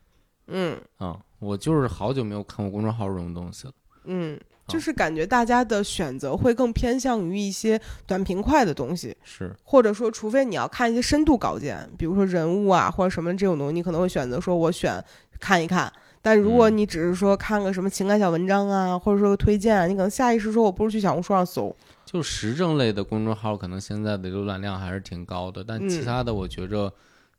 [0.48, 3.72] 嗯啊，我就是好久没有看过公众号这种东西了。
[4.04, 4.38] 嗯，
[4.68, 15.04] 就是感觉大家的选择会更偏向于一些短平快的东西，是，或者说，除非你要看一些深度稿件，比如说人物啊或者什么这种东西，你可能会选择说我选
[15.40, 15.92] 看一看。
[16.22, 21.74] 但如果嗯你只是说看个什么情感小文章啊，或者说个推荐啊，你可能下意识说我不如去小红书上搜。
[22.04, 26.92] 就时政类的公众号，可能现在的浏览量还是挺高的，但其嗯他的我觉着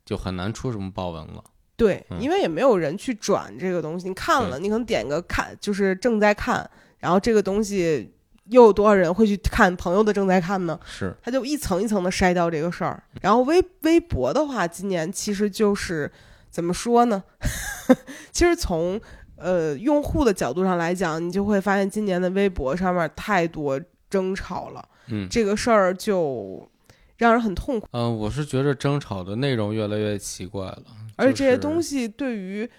[0.07, 1.43] 就很难出什么爆文了。
[1.75, 6.67] 对，嗯因为也没有人去转这个东西，你看了，你可能点个看，就是正在看，
[6.97, 8.11] 然后这个东西
[8.45, 10.79] 又有多少人会去看朋友的正在看呢？
[10.85, 13.03] 是，他就一层一层的筛掉这个事儿。
[13.21, 16.11] 然后微微博的话，今年其实就是
[16.49, 17.23] 怎么说呢？
[18.31, 18.99] 其实从
[19.35, 26.67] 呃用户的角度上来讲，你就会发现今年的微博上面太多争吵了，嗯这个事儿就
[27.17, 27.87] 让人很痛苦。
[27.91, 30.83] 嗯、我是觉着争吵的内容越来越奇怪了，
[31.15, 32.69] 而且这些东西对于，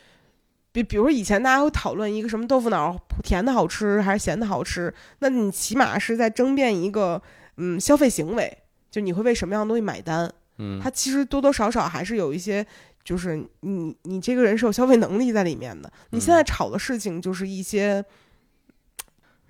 [0.73, 7.21] 比比如说以前大家会讨论一个什么豆腐脑甜的好吃还是咸的好吃，那你起码是在争辩一个
[7.57, 8.59] 嗯消费行为，
[8.91, 10.33] 就你会为什么样的东西买单。
[10.59, 12.67] 嗯，它其实多多少少还是有一些，
[13.05, 15.93] 就是你你这个人是有消费能力在里面的。
[16.11, 18.05] 你现在吵的事情就是一些，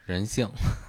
[0.05, 0.47] 人性，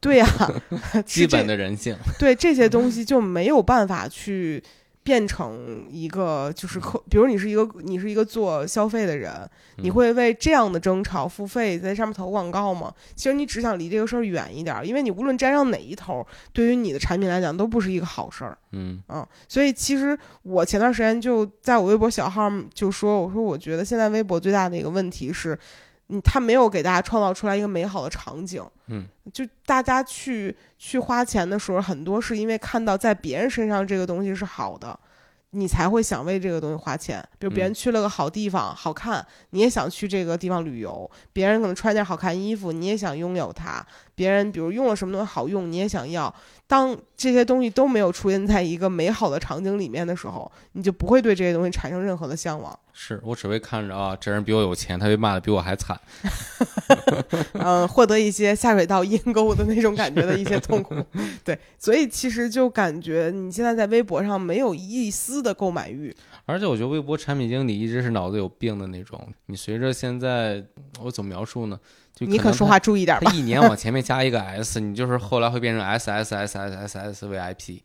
[0.00, 0.26] 对呀、
[1.04, 1.96] 基本的人性。
[2.18, 4.62] 对这些东西就没有办法去
[5.02, 12.92] 变成一个就是客，比如你是一个你是一个做消费的人，你嗯会为这样的争吵付费在上面投广告吗？
[13.14, 18.58] 其实你只想离这个事儿远一点儿，因为你无论沾上哪一头，对于你的产品来讲都不是一个好事儿。
[18.72, 25.56] 嗯嗯，所以其实我前段时间就在我微博小号就说，我说我觉得现在微博最大的一个问题是，
[26.08, 28.64] 嗯，他没有给大家创造出来一个美好的场景。
[28.86, 34.98] 嗯，就大家去去花钱的时候，很多是因为看到在别人身上这个东西是好的。
[35.50, 41.10] 你才会想为这个东西花钱，比如别人嗯去了个好地方，好看，你也想去这个地方旅游。
[41.32, 43.82] 别人可能穿件好看衣服，你也想拥有它。
[44.16, 46.34] 别人比如用了什么东西好用，你也想要。
[46.68, 52.76] 当这些东西都没有出现在一个美好的场景里面的时候，你就不会对这些东西产生任何的向往。
[52.92, 55.96] 是我只会看着啊，这人比我有钱，他被骂的比我还惨。
[57.52, 60.96] 嗯，获得一些下水道阴沟的那种感觉的一些痛苦。
[61.44, 66.12] 对，所以其实就感觉你现在在微博上没有一丝的购买欲。
[66.46, 69.28] 而且我觉得微博产品经理一直是脑子有病的那种。
[69.46, 70.64] 你随着现在，
[71.02, 71.78] 我怎么描述呢？
[72.14, 73.36] 就你可说话注意点吧他。
[73.36, 77.80] 一年往前面加一个 S，你就是后来会变成 S S S S S S VIP。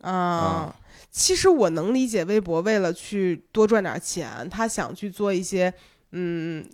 [0.00, 0.74] 啊，
[1.10, 5.72] 其实我能理解微博为了去多赚点钱，他想去做一些
[6.12, 6.64] 嗯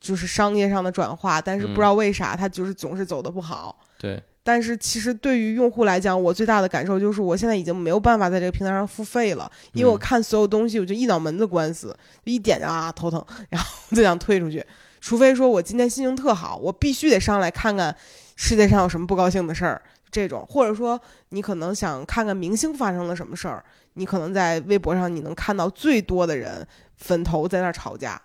[0.00, 3.80] 就是商业上的转化，但是不知道为啥他就是总是走的不好。
[3.98, 14.64] 对，但是其实对于用户来讲，我最大的感受就是我现在已经没有办法在这个平台上付费了，因为我看所有东西我就一脑门子官司，一点啊头疼，然后就想退出去。
[15.02, 17.94] 除非说我今天心情特好，我必须得上来看看
[18.36, 28.18] 世界上有什么不高兴的事儿，这种，或者说你可能想看看明星发生了什么事儿，你可能在微博上你能看到最多的人粉头在那儿吵架，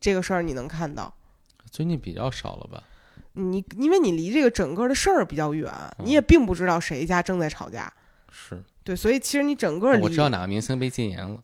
[0.00, 1.12] 这个事儿你能看到。
[1.70, 2.82] 最近比较少了吧？
[3.34, 5.72] 你因为你离这个整个的事儿比较远，
[6.04, 7.92] 你也并不知道谁家正在吵架。
[8.30, 11.42] 是对，所以其实你整个我知道哪个明星被禁言了，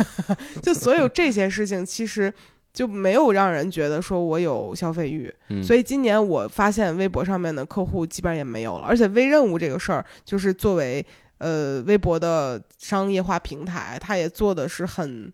[0.62, 2.32] 就所有这些事情其实。
[2.72, 5.30] 就没有让人觉得说我有消费欲，
[5.62, 8.86] 所以今年我发现微博上面的客户基本上也没有了。
[8.86, 11.04] 而且微任务这个事儿，就是作为
[11.36, 15.30] 呃微博的商业化平台，它也做的是很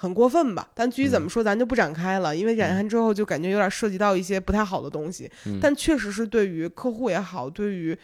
[0.00, 0.66] 很过分吧。
[0.72, 5.30] 但具体怎么说，咱就不展开了，因为展开之后就感觉有点涉及到一些不太好的东西。
[5.60, 7.94] 但确实是对于客户也好，对于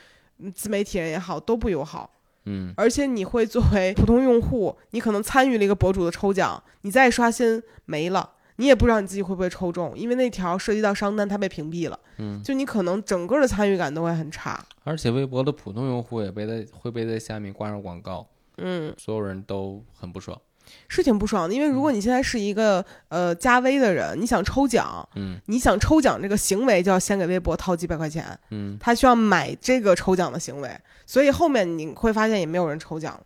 [0.54, 2.10] 自媒体人也好都不友好。
[2.44, 8.32] 嗯，而且你会作为普通用户，你可能参与了一个博主的抽奖，你再刷新没了。
[8.58, 11.98] 你也不知道你自己会不会抽中，因为那条涉及到商单，它被屏蔽了。
[12.18, 14.64] 嗯，就你可能整个的参与感都会很差。
[14.84, 18.26] 而且微博的普通用户也被在会被在下面挂上广告。
[18.58, 20.40] 嗯，所有人都很不爽，
[20.88, 21.54] 是挺不爽的。
[21.54, 30.70] 因为如果你现在是一个呃加微的人，你想抽奖，嗯，你想抽奖这个行为就要先给微博掏几百块钱，嗯，他需要买这个抽奖的行为，
[31.04, 33.20] 所以后面你会发现也没有人抽奖。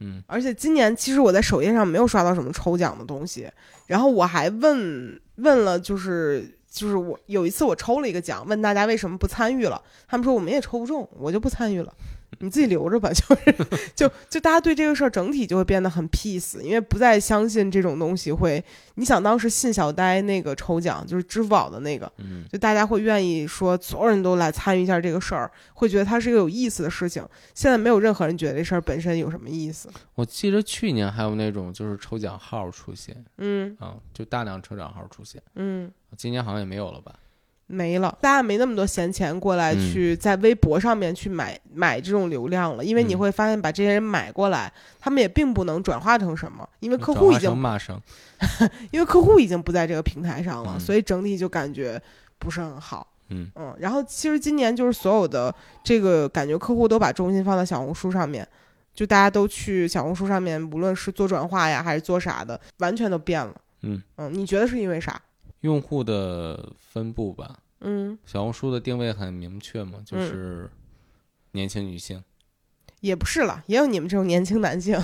[0.00, 3.48] 嗯，而且今年其实我在首页上没有刷到什么抽奖的东西，
[3.86, 11.94] 然后我还问问了，就是就是我有一次我抽了一个奖，问大家为什么不参与了，他们说我们也抽不中，我就不参与了。
[12.40, 13.56] 你自己留着吧， 就是
[13.94, 18.62] 就就大家对这个事儿整体就会变得很 peace，因为不再相信这种东西会。
[18.96, 27.26] 你想当时信小呆那个抽奖，就是支付宝的那个，嗯，就大家会愿意说所有人都来参与一下这个事儿，会觉得它是一个有意思的事情。
[27.54, 29.90] 现在没有任何人觉得这事儿本身有什么意思。
[30.14, 37.12] 我记得去年还有那种就是抽奖号出现，嗯啊，就大量抽奖号出现，嗯，今年好像也没有了吧。
[37.74, 48.00] 没了，大家没那么多闲钱过来去在微博上面去买买这种流量了，因为你会发现把这些人买过来，他们也并不能转化成什么，因为客户已经骂声，
[48.92, 52.00] 因为客户已经不在这个平台上了，所以整体就感觉
[52.38, 53.06] 不是很好。
[53.30, 58.46] 嗯嗯，然后其实今年就是所有的这个感觉客户都把重心放在小红书上面，
[58.94, 63.54] 就大家都去小红书上面，无论是做转化呀还是做啥的，完全都变了。
[63.80, 65.20] 嗯嗯，你觉得是因为啥？
[65.60, 70.70] 用户的分布吧，嗯，小红书的定位很明确嘛，就是
[71.52, 72.24] 年轻女性，
[73.00, 74.98] 也不是了，也有你们这种年轻男性，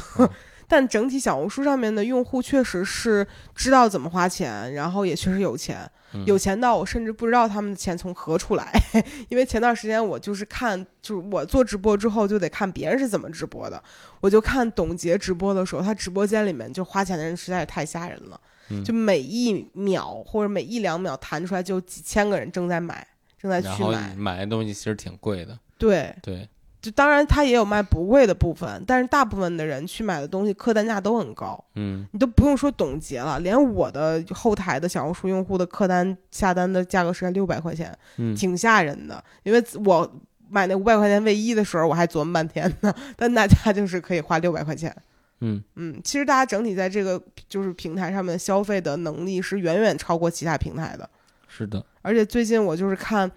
[0.71, 5.91] 但整体小红书上面的用户确实是知道怎么花钱，然后也确实有钱，
[6.27, 8.73] 有钱到我甚至不知道他们的钱从何处来，
[9.29, 13.83] 因为前段时间我就是看，就是我做直播之后就得看别人是怎么直播的，
[14.21, 18.41] 我就看董洁直播的时候，他直播间里面就花钱的人实在是太吓人了。
[18.85, 23.05] 就每一秒或者每一两秒弹出来就几千个人正在买，
[23.37, 24.15] 正在去买。
[24.15, 25.59] 买的东西其实挺贵的。
[25.77, 26.49] 对对，
[26.81, 31.63] 就当然他也有卖不贵的部分，但是大部分的人去买的东西客单价都很高。
[31.75, 39.23] 嗯，你都不用说董洁了，连我的后台的小红书用户的客单下单的价格是在六百块钱，嗯，挺吓人的。
[39.43, 40.11] 因为我
[40.49, 44.95] 买那五百块钱卫衣的时候，我还琢磨半天呢， 但大家就是可以花六百块钱。
[45.43, 51.09] 嗯嗯，其实大家整体在这个就是平台上面消费的能力是远远超过其他平台的。
[51.47, 53.31] 是的，而且最近我就是看，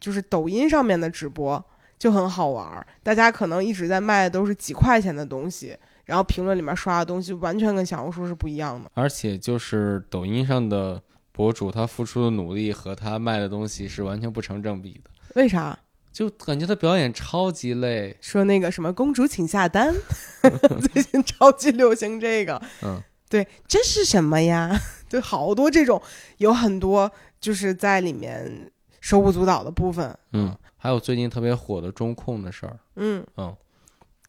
[0.00, 1.64] 就是抖音上面的直播
[1.98, 8.90] 就很好玩儿，大家可能一直在卖的都是几块钱的东西，然后评论里面刷的东西完全跟小红书是不一样的。
[8.94, 11.02] 而且就是抖音上的
[11.32, 15.10] 博主，他付出的努力和他卖的东西是完全不成正比的。
[15.34, 15.78] 为啥？
[16.12, 19.92] 就感觉他表演超级累，说那个什么公主请下单，
[20.92, 24.78] 最近超级流行这个，嗯， 对，这是什么呀？
[25.10, 26.00] 对好多这种，
[26.38, 33.56] 有很多就是在里面手舞足蹈的部分，嗯，还有最近特别火的中控的事儿，嗯嗯，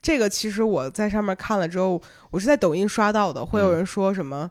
[0.01, 4.49] 这个其实我在上面看了之后，我是在抖音刷到的，会有人说什么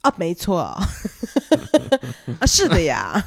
[0.00, 0.60] 啊，没错，
[2.40, 3.22] 啊，是的呀，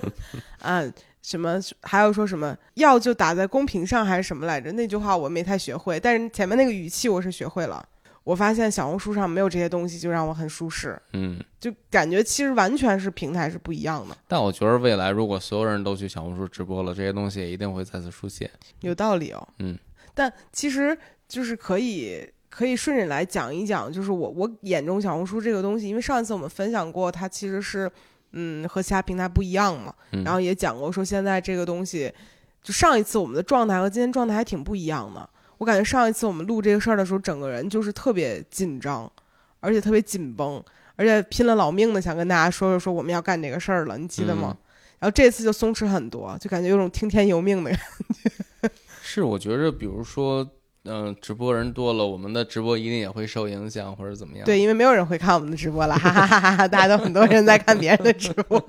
[0.60, 0.84] 啊。
[1.22, 4.72] 什么还有说什么要就打在公屏上还是什么来着？
[4.72, 7.86] 那句话我没太学会，但是前面那个语气我是学会了。
[8.24, 11.00] 我发现小红书上没有这些东西，就让我很舒适。
[11.12, 14.16] 嗯，就感觉其实完全是平台是不一样的。
[14.28, 18.50] 但我觉得未来如果所有人都去小红书直播了，这些东西也一定会再次出现。
[18.80, 19.48] 有道理哦。
[19.58, 19.78] 嗯，
[20.14, 20.96] 但其实
[21.28, 27.90] 就是可以可以顺着来讲一讲，就是我我眼中小红书这个东西，因为上一次我们分享过，它其实是。
[28.32, 29.92] 嗯，和其他平台不一样嘛。
[30.12, 32.14] 嗯然后也讲过说，现在这个东西，
[32.62, 35.28] 就上一次我们的状态和今天状态还挺不一样的。
[35.60, 39.12] 我感觉上一次我们录这个事儿的时候，整个人就是特别紧张，
[39.60, 40.64] 而且特别紧绷，
[40.96, 44.56] 而且拼了老命的想跟大家说说说我们要干这个事儿了，你记得吗？
[44.58, 44.66] 嗯
[45.00, 48.70] 然后这次就松弛很多，就感觉有种听天由命的感觉。
[49.00, 50.46] 是，我觉着，比如说，
[50.84, 56.68] 嗯、直播人多了，我们的直播一定也会受影响，或者怎么样。，对，因为没有人会看我们的直播了，哈哈哈哈哈！
[56.68, 58.62] 大家都很多人在看别人的直播，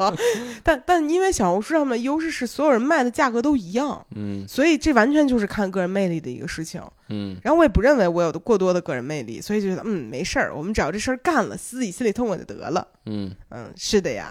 [0.61, 6.81] 但但因为小红书上面的优势是所有人卖的价格都一样，嗯所以这完全就是看个人魅力的一个事情。
[7.13, 12.85] 嗯然后我也不认为我有的过多的个人魅力，所以就觉得嗯没事儿，我们只要这事儿干了，自己心里痛快就得了。
[13.05, 14.29] 嗯，嗯，是的呀。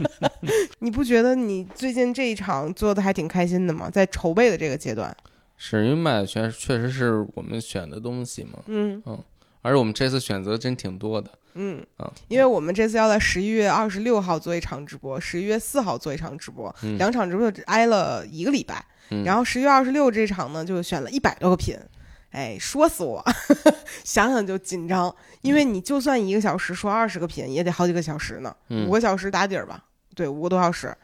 [0.80, 3.88] 你不觉得你最近这一场做的还挺开心的吗？
[3.90, 5.14] 在筹备的这个阶段，
[5.56, 9.02] 是因为卖的全确实是我们选的东西嘛，嗯。
[9.06, 9.22] 嗯
[9.62, 11.30] 而且我们这次选择真挺多的。
[11.54, 11.82] 嗯。
[11.96, 16.98] 啊，因为我们这次要在十一月二十六号做一场直播，十一月四号做一场直播，嗯。
[16.98, 18.84] 两场直播就只挨了一个礼拜。
[19.08, 19.24] 嗯。
[19.24, 21.78] 然后十一月二十六这场呢，就选了一百多个品，
[22.30, 23.24] 哎，说死我，
[24.04, 28.86] 想想就紧张，因为你就算一个小时说二十个品，也得好几个小时呢，嗯。
[28.86, 29.82] 五个小时打底儿吧，
[30.14, 30.94] 对，五个多小时，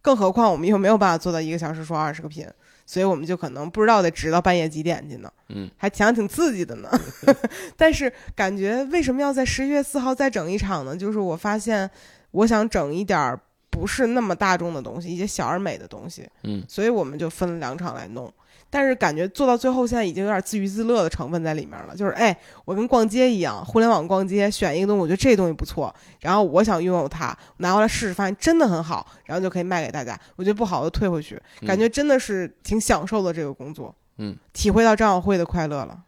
[0.00, 2.46] 更何况我们又没有办法做到一个小时说二十个品，
[2.86, 6.88] 所以我们就可能不知道得直到半夜几点去呢，嗯，还想挺刺激的呢，
[7.76, 10.96] 但是感觉为什么要在十一月四号再整一场呢？
[10.96, 11.90] 就是我发现
[12.30, 18.32] 我想整一点儿不是那么大众的东西，一些小而美的东西，嗯所以我们就分了两场来弄。
[18.76, 21.96] 但是感觉做到最后，现在已经有点自娱自乐的成分在里面了。
[21.96, 30.20] 就是哎，我跟逛街一样，互联网逛街选一个东西，我觉得这东西不错，然后我想拥有它，拿回来试试，发现真的很好，然后就可以卖给大家。
[30.36, 33.94] 我觉得不好就退回去，感觉真的是挺享受的这个工作。
[34.18, 35.98] 嗯，体会到张小慧的快乐了，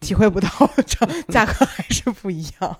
[0.00, 0.48] 体会不到
[0.86, 2.78] 价 价格还是不一样。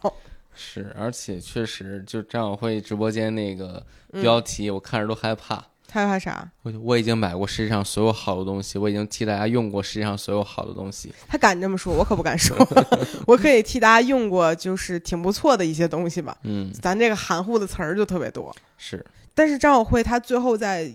[0.54, 5.64] 是，而且确实，就张小慧直播间那个嗯标题，我看着都害怕。
[5.90, 6.50] 害怕啥？
[6.62, 11.14] 我我已经买过世界上所有好的东西，我已经替大家用过世界上所有好的东西。
[11.26, 12.56] 他敢这么说，我可不敢说。
[13.26, 16.36] 我可以替大家用过，就是挺不错的一些东西吧。
[16.42, 18.54] 嗯，咱这个含糊的词儿就特别多。
[18.76, 20.92] 是，但是张小慧她最后在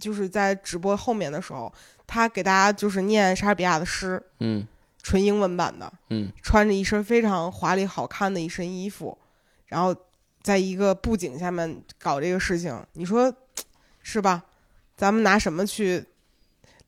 [0.00, 1.72] 就是在直播后面的时候，
[2.06, 4.66] 她给大家就是念莎士比亚的诗，嗯
[5.02, 9.16] 纯英文版的，嗯穿着一身非常华丽好看的一身衣服，
[9.66, 9.94] 然后
[10.42, 13.32] 在一个布景下面搞这个事情，你说
[14.10, 14.42] 是吧？
[14.96, 16.02] 咱们拿什么去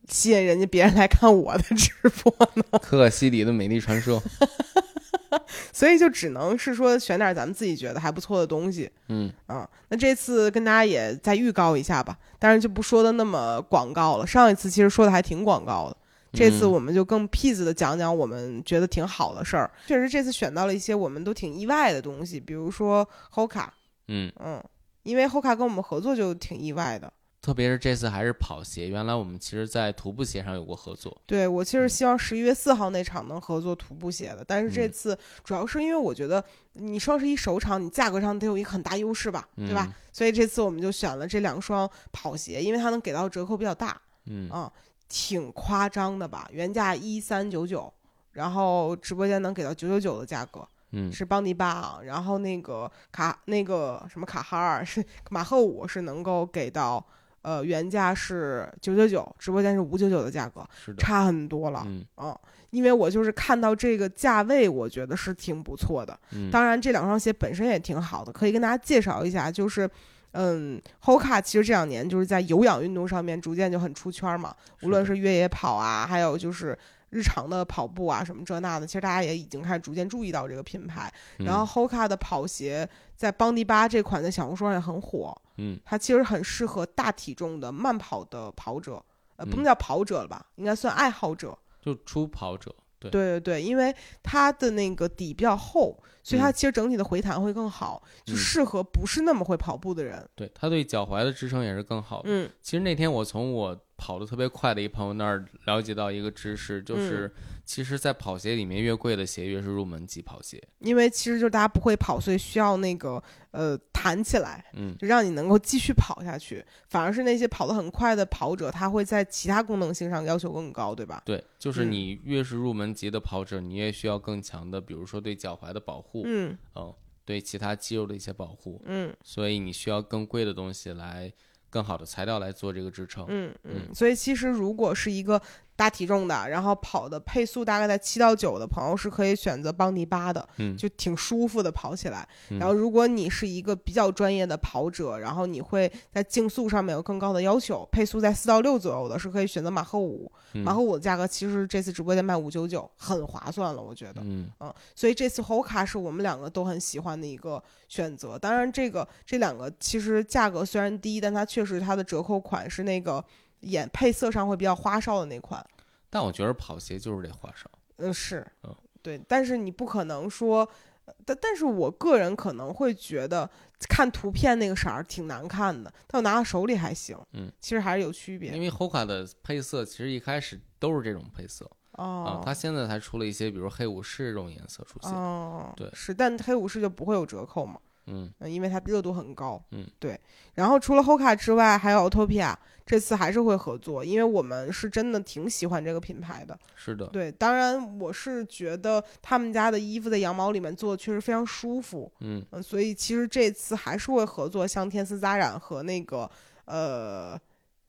[0.09, 2.65] 吸引人家别人来看我的直播呢？
[2.81, 4.23] 可可西里的美丽传说。
[5.73, 9.69] 所以就只能是说选点咱们自己觉得还不错的东西嗯啊。
[9.89, 14.27] 那这次跟大家也再预告一下吧，但是就不说的那么广告了。
[14.27, 15.97] 上一次其实说的还挺广告的，
[16.33, 19.71] 这次嗯我们就更 peace 的讲讲我们觉得挺好的事儿。
[19.87, 23.67] 确实这次选到了一些我们都挺意外的东西，比如说 Hoka，
[24.09, 24.63] 嗯，嗯，
[25.03, 27.13] 因为 Hoka 跟我们合作就挺意外的。
[27.43, 31.17] 特别是这次还是跑鞋，原来我们其实在徒步鞋上有过合作。
[31.25, 36.45] 对我其实希望十一月四号那场能合作徒步鞋的，但是这嗯次主要是因为我觉得
[36.75, 39.87] 你双十一首场，你价格上得有一个很大优势吧，对吧？
[39.89, 44.71] 嗯所以这次我们就选了这两双跑鞋，因为它能给到折扣比较大嗯啊，
[45.09, 46.47] 挺夸张的吧？
[46.53, 47.91] 原价一三九九，
[48.33, 57.05] 然后直播间能给到九九九的价格，嗯是邦迪巴昂，然后那个卡那个什么卡哈尔是马赫五是能够给到。
[57.43, 60.63] 呃，原价是九九九，直播间是五九九的价格，
[60.99, 61.83] 差很多了。
[61.87, 62.39] 嗯嗯，
[62.69, 66.21] 因为我就是看到这个价位，我觉得是挺不错的。
[66.33, 69.51] 嗯当然，这两双鞋本身也挺好的，可以跟大家介绍一下。
[69.51, 69.89] 就是，
[70.33, 76.79] 嗯，Hoka 其实这两年就是在有氧运动上面逐渐就很出圈嘛，无论是是越野跑啊，还有就是
[77.11, 81.13] 日常的跑步啊，什么这那的，其实大家也已经开始逐渐注意到这个品牌。
[81.39, 89.05] 然后 Hoka 的跑鞋在邦迪巴这款在小红书上也很火，嗯它其实很适合大体重的慢跑的跑者，
[89.37, 91.57] 呃，不能嗯叫跑者了吧，应该算爱好者。
[91.83, 100.29] 就初跑者，对对对对，因为它的那个底比较厚，所以它嗯其实整体的回弹会更好，就嗯适合不是那么会跑步的人。
[100.35, 102.25] 对它对脚踝的支撑也是更好的。
[102.27, 107.31] 嗯其实那天我从我跑得特别快的一朋友那儿了解到一个知识，嗯就是
[107.67, 110.59] 其实，在跑鞋里面越贵的鞋越是入门级跑鞋。
[110.79, 116.65] 因为其实就是大家不会跑，所以需要那个呃弹起来，嗯就让你能够继续跑下去。
[116.89, 121.21] 反而是那些跑得很快的跑者，他会在其他功能性上要求更高，对吧？
[121.27, 126.93] 对，就是嗯你越是入门级的跑者，你越需要更强的，比如说对脚踝的保护，嗯嗯，
[127.27, 131.33] 对其他肌肉的一些保护，嗯所以你需要更贵的东西来，
[131.71, 133.25] 更好的材料来做这个支撑。
[133.29, 135.41] 嗯嗯，嗯所以其实如果是一个
[135.81, 142.29] 大体重的，然后跑的配速大概在七到九的朋友是可以选择邦尼八的，嗯就挺舒服的跑起来。
[142.51, 150.31] 嗯然后如果你是一个比较专业的跑者，然后你会在竞速上面有更高的要求，配速在四到六左右的是可以选择马赫五。
[150.53, 154.21] 嗯马赫五的价格其实这次直播间卖五九九，很划算了，我觉得。
[154.23, 158.39] 嗯嗯，所以这次 Hoka 是我们两个都很喜欢的一个选择。
[158.39, 163.25] 当然，这个这两个其实价格虽然低，但它确实它的折扣款是那个
[163.61, 165.65] 眼配色上会比较花哨的那款。
[166.09, 167.71] 但我觉得跑鞋就是得花哨。
[167.99, 170.69] 嗯，是嗯，对，但是你不可能说，
[171.05, 173.49] 呃但但是我个人可能会觉得
[173.89, 177.17] 看图片那个色儿挺难看的，但我拿到手里还行。
[177.33, 178.51] 嗯，其实还是有区别。
[178.53, 185.13] 因为 Hoka 的配色其实一开始都是这种配色啊哦，，它现在才出了一些，比如黑武士这种颜色出现。
[185.13, 187.79] 哦，对是，但黑武士就不会有折扣嘛。
[188.11, 189.63] 嗯嗯，因为它热度很高。
[189.71, 190.19] 嗯，对。
[190.55, 192.55] 然后除了 Hoka 之外，还有 Autopia，
[192.85, 196.59] 这次还是会合作，因为我们是真的挺喜欢这个品牌的。
[196.75, 202.13] 是的，对，当然我是觉得他们家的衣服在羊毛里面做的确实非常舒服。
[202.21, 206.31] 嗯嗯，所以其实这次还是会合作，像天丝扎染和那个
[206.65, 207.41] 呃。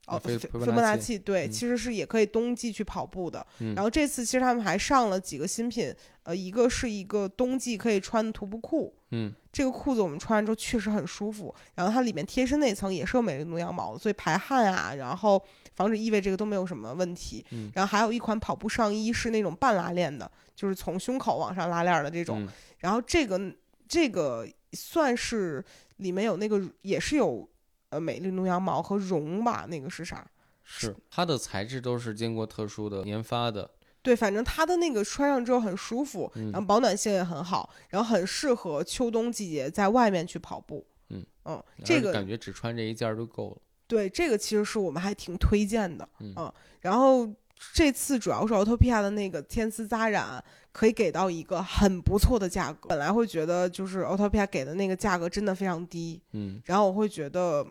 [0.07, 3.45] 哦，菲菲菲波纳契波纳契，对，嗯其实是也可以冬季去跑步的。
[3.59, 5.93] 嗯然后这次其实他们还上了几个新品，
[6.23, 15.43] 呃，一个是一个冬季可以穿的徒步裤，嗯这个裤子我们穿完之后确实很舒服，然后它里面贴身那层也是有美丽奴羊毛的，所以排汗啊，然后
[15.75, 17.45] 防止异味这个都没有什么问题。
[17.51, 22.43] 嗯然后还有一款跑步上衣是那种半拉链的，就是从胸口往上拉链的这种。
[22.43, 22.49] 嗯
[22.79, 23.39] 然后这个
[23.87, 25.63] 这个算是
[25.97, 27.47] 里面有那个也是有
[27.89, 30.25] 呃美丽奴羊毛和绒吧，那个是啥？
[30.63, 33.69] 是它的材质都是经过特殊的研发的。
[34.01, 40.85] 对，反正它的那个穿上之后很舒服，嗯然后保暖性也很好，然后很适合秋冬季节在外面去跑步。
[41.09, 43.57] 嗯嗯，这个感觉只穿这一件儿就够了。
[43.87, 47.29] 对，这个其实是我们还挺推荐的，嗯然后
[47.73, 52.89] 这次主要是 Autopia 的那个天丝扎染可以给到一个很不错的价格。
[52.89, 57.63] 本来会觉得就是 Autopia 给的那个价格真的非常低，嗯然后我会觉得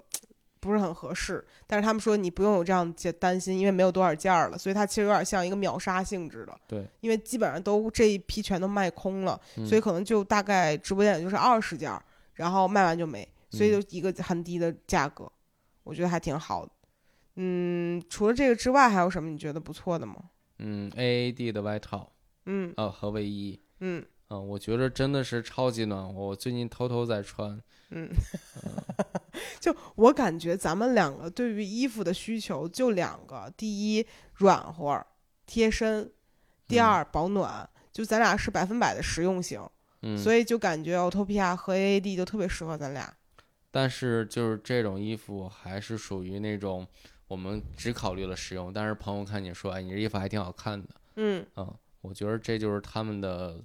[0.60, 1.44] 不是很合适。
[1.66, 6.56] 但是他们说你不用有这样的担心，因为没有多少件儿了，所以它其实有点像一个秒杀性质的。
[6.68, 12.02] 对，因为基本上都这一批全都卖空了，嗯所以可能就大概直播间也就是二十件儿，
[12.34, 15.30] 然后卖完就没，所以就一个很低的价格，
[15.82, 16.72] 我觉得还挺好的。
[17.36, 20.16] 嗯，除了这个之外，还有什么你觉得不错的吗？
[20.58, 22.12] 嗯，AAD 的外套，
[22.44, 26.20] 嗯呃和卫衣，嗯嗯，我觉着真的是超级暖和。
[26.20, 27.60] 我最近偷偷在穿。
[27.90, 28.08] 嗯，
[29.58, 35.04] 就我感觉咱们两个对于衣服的需求就两个：第一，软和
[35.46, 36.04] 贴身；
[36.68, 37.68] 第嗯二，保暖。
[37.92, 39.60] 就咱俩是百分百的实用型，
[40.02, 43.12] 嗯，所以就感觉 Autopia 和 AAD 就特别适合咱俩。
[43.72, 46.86] 但是就是这种衣服还是属于那种
[47.26, 53.60] 我们只考虑了实用，但是朋友看你说，哎，你这衣服还挺好看的，嗯嗯，我觉得这就是他们的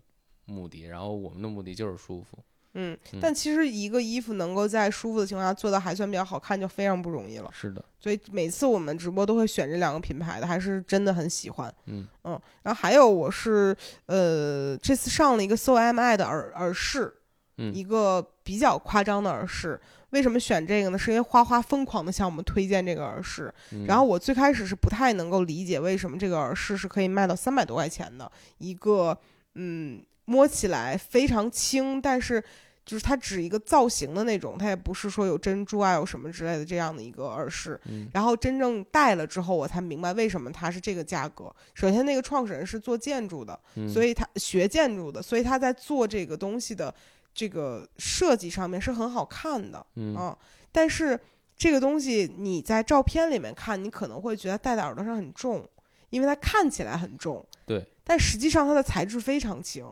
[0.46, 2.38] 目的，然后我们的目的就是舒服。
[2.78, 7.50] 嗯嗯，但其实一个衣服能够在舒服的情况下做到还算比较好看，就非常不容易了。
[7.54, 11.74] 是的，所以每次我们直播都会选这两个品牌的，还是真的很喜欢。
[11.86, 13.74] 嗯嗯，然后还有我是
[14.08, 17.14] 呃这次上了一个 So Am I 的耳耳饰，
[17.58, 19.80] 嗯一个比较夸张的耳饰。
[20.10, 20.98] 为什么选这个呢？
[20.98, 29.18] 是因为花花疯狂的向我们推荐这个耳饰，嗯然后我最开始是不太能够理解为什么这个耳饰是可以卖到三百多块钱的一个，
[29.56, 32.44] 嗯，摸起来非常轻，但是
[32.86, 37.80] 就是它只一个造型的那种，它也不是说有珍珠啊有什么之类的这样的一个耳饰。
[37.86, 41.54] 嗯然后真正戴了之后，我才明白为什么它是这个价格。
[41.74, 46.94] 首先，那个创始人是做建筑的，嗯所以他学建筑的，所以他在做这个东西的
[47.34, 49.86] 这个设计上面是很好看的。
[49.96, 50.38] 嗯嗯，
[50.72, 51.20] 但是
[51.58, 55.68] 这个东西你在照片里面看，你可能会觉得戴在耳朵上很重，
[56.10, 59.86] 因为它看起来很重，对，但实际上它的材质非常轻，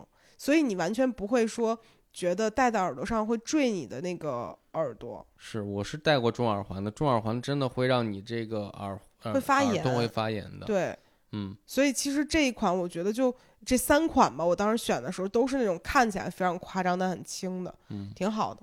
[0.43, 1.79] 所以你完全不会说
[2.11, 5.25] 觉得戴在耳朵上会坠你的那个耳朵。
[5.37, 10.99] 是，我是戴过重耳环的，重耳环真的会让你这个耳耳会发炎耳洞会发炎的。，对，
[11.31, 13.33] 嗯所以其实这一款我觉得就
[13.65, 18.61] 这三款吧，我当时选的时候都是那种看起来非常夸张但很轻的，嗯挺好的。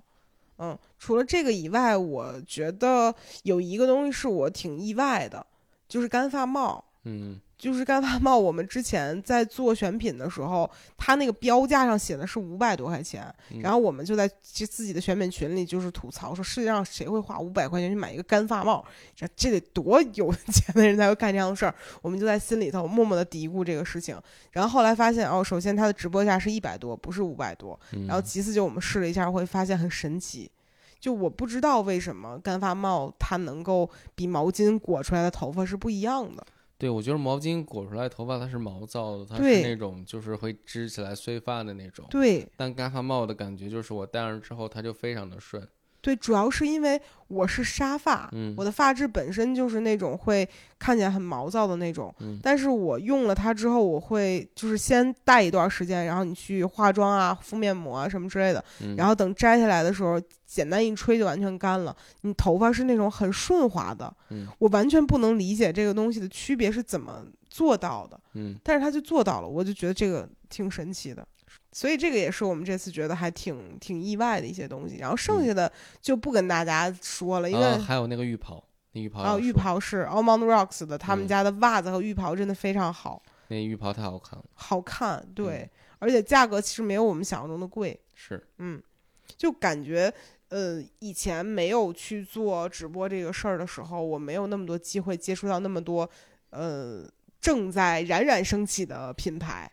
[0.58, 3.14] 嗯，除了这个以外，我觉得
[3.44, 5.46] 有一个东西是我挺意外的，
[5.88, 6.84] 就是干发帽。
[7.04, 18.82] 嗯就是干发帽，我们之前在做选品的时候，它那个标价上写的是五百多块钱，嗯然后我们就在这自己的选品群里就是吐槽说，世界上谁会花五百块钱去买一个干发帽？
[19.14, 21.74] 这这得多有钱的人才会干这样的事儿？
[22.00, 24.18] 我们就在心里头默默的嘀咕这个事情。
[24.52, 27.78] 然后后来发现，哦，首先它的直播价是一百多，不是五百多。
[27.92, 30.50] 嗯，然后其次就我们试了一下，会发现很神奇。
[30.98, 36.46] 就我不知道为什么干发帽它能够比毛巾裹出来的头发是不一样的。
[36.80, 42.06] 对，我觉得毛巾裹出来头发它是毛躁的，它是那种就是会支起来碎发的那种。
[42.08, 45.62] 对但干发帽的感觉就是我戴上之后它就非常的顺。
[46.00, 50.48] 对，主要是因为我是沙发，嗯我的发质本身就是那种会
[50.78, 61.94] 看起来很毛躁的那种，嗯但是我用了它之后，我会就是先戴一段时间，然后你去化妆啊、敷面膜啊什么之类的，嗯，然后等摘下来的时候，简单一吹就完全干了。
[62.22, 71.26] 你头发是那种很顺滑的，嗯我完全不能理解这个东西的区别是怎么做到的，嗯但是它就做到了，我就觉得这个挺神奇的。
[71.72, 78.62] 所以这个也是我们这次觉得还挺挺意外的一些东西，然后剩下的就不跟大家说了，因为啊还有那个浴袍，
[78.92, 81.28] 那浴袍啊，浴，袍是 Almond Rocks 的，他们嗯。
[81.28, 84.44] 家的袜子和浴袍真的非常好，那浴袍太好看了。
[84.54, 85.70] 好看，对，嗯。
[86.00, 88.82] 而且价格其实没有我们想象中的贵，是，嗯，
[89.36, 90.12] 就感觉
[90.48, 96.08] 呃以前没有去做直播这个事儿的时候，我没有那么多机会接触到那么多
[96.50, 97.04] 呃
[97.40, 99.70] 正在冉冉升起的品牌。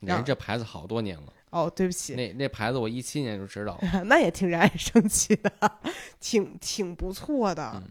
[0.00, 4.04] 人家这牌子好多年了，哦，对不起，那那牌子我一七年就知道了。
[4.06, 5.50] 那也挺让人生气的，
[6.20, 7.72] 挺挺不错的。
[7.74, 7.82] 嗯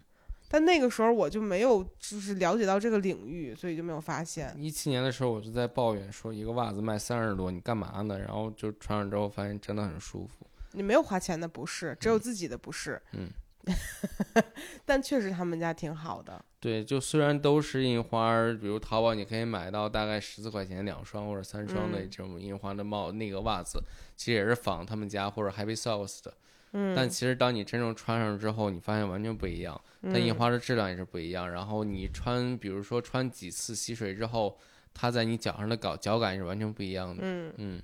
[0.47, 4.55] 但那个时候我就没有就是了解到这个领域，所以就没有发现。
[4.57, 8.17] 一七年的时候我就在抱怨说一个袜子卖三十多，你干嘛呢？
[8.17, 10.45] 然后就穿上之后发现真的很舒服。
[10.71, 13.01] 你没有花钱的不是，只有自己的不是。
[13.13, 13.27] 嗯，
[14.85, 16.43] 但确实他们家挺好的。
[16.59, 23.83] 对，就虽然都是印花，比如淘宝你可以买到大概十四块钱两双或者三双的嗯这种印花的帽、那个袜子，
[24.15, 26.33] 其实也是仿他们家或者 Happy Socks 的。
[26.71, 31.49] 嗯，但其实当你真正穿上之后，你发现完全不一样，但印嗯花的质量也是不一样。
[31.49, 34.57] 然后你穿，比如说穿几次吸水之后，
[34.93, 37.21] 它在你脚上的脚脚感也是完全不一样的。
[37.21, 37.81] 嗯，嗯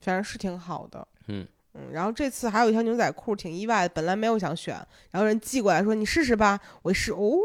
[0.00, 1.06] 反正是挺好的。
[1.28, 4.74] 嗯嗯，然后这次还有一条牛仔裤，挺意外的，本来没有想选，
[5.10, 7.38] 然后人寄过来说你试试吧，我一试，哦，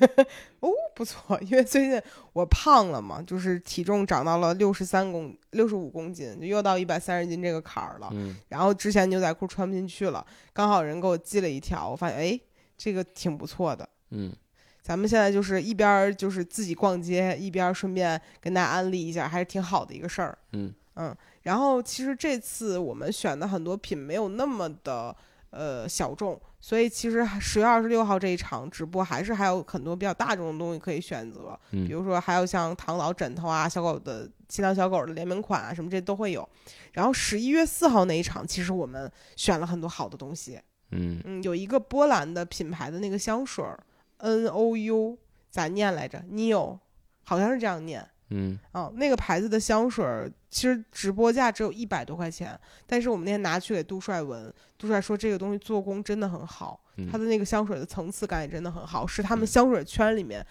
[0.60, 2.00] 哦，不错，因为最近
[2.32, 8.08] 我胖了嘛，就是体重长到了六十三公六十五公斤，就又到一百三十斤这个坎儿了。
[8.12, 12.40] 嗯然后之前牛仔裤穿不进去了，刚好人给我寄了一条，我发现哎，
[12.76, 13.88] 这个挺不错的。
[14.10, 14.32] 嗯
[14.80, 20.38] 咱们现在就是一边儿就是自己逛街，一边儿顺便跟大家安利一下，还是挺好的一个事儿。
[20.52, 25.14] 嗯嗯，然后其实这次我们选的很多品没有那么的
[25.50, 36.46] 呃小众，所以其实十月二十六号这一场直播还是还有很多比较大众的东西可以选择，比嗯如说还有像唐老枕头啊、小狗的新浪小狗的联名款啊什么这都会有。
[36.92, 40.60] 然后十一月四号那一场，其实我们选了很多好的东西，
[40.90, 43.78] 嗯嗯，有一个波兰的品牌的那个香水儿
[44.18, 45.16] ，N O U
[45.50, 46.78] 咋念来着？Neo，
[47.22, 48.06] 好像是这样念。
[48.30, 60.44] 嗯哦，那个牌子的香水儿其实直播价只有一百多块钱，但是我们那天拿去给杜帅闻，杜帅说这个东西做工真的很好，嗯，它的那个香水的层次感也真的很好，是他们嗯香水圈里面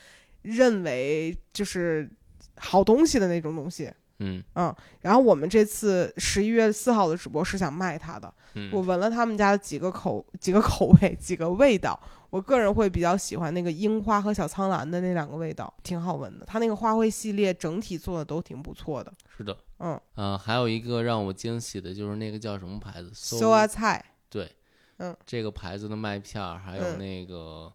[0.43, 2.09] 认为就是
[2.57, 3.91] 好东西的那种东西。
[4.19, 16.45] 嗯嗯，然后我们这次十一月四号的直播是想卖它的，嗯我闻了他们家的几个口几个口味几个味道，我个人会比较喜欢那个樱花和小苍兰的那两个味道，挺好闻的。
[16.45, 19.13] 它那个花卉系列整体做的都挺不错的。
[19.35, 19.55] 是的。
[19.79, 24.51] 嗯，啊、还有一个让我惊喜的就是那个叫什么牌子搜啊菜，对，
[24.97, 27.71] 嗯，这个牌子的麦片儿，还有嗯那个，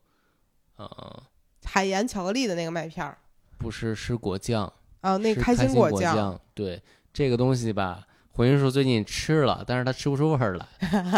[0.75, 1.23] 呃，
[1.65, 3.17] 海盐巧克力的那个麦片儿
[3.57, 6.83] 不是是果酱，啊，那个开心果酱，对，
[7.13, 8.05] 这个东西吧，
[8.35, 10.67] 回音说最近吃了，但是他吃不出味儿来，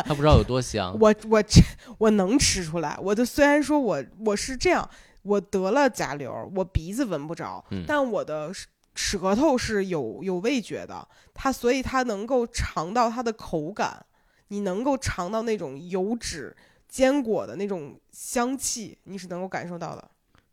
[0.04, 0.96] 他不知道有多香。
[1.00, 1.60] 我我这
[1.98, 4.88] 我能吃出来，我就虽然说我我是这样，
[5.22, 14.04] 我得了甲流，我鼻子闻不着，嗯但我的舌舌头是有有味觉的，它所以它能够尝到它的口感，
[14.48, 16.56] 你能够尝到那种油脂
[16.88, 20.10] 坚果的那种香气，你是能够感受到的，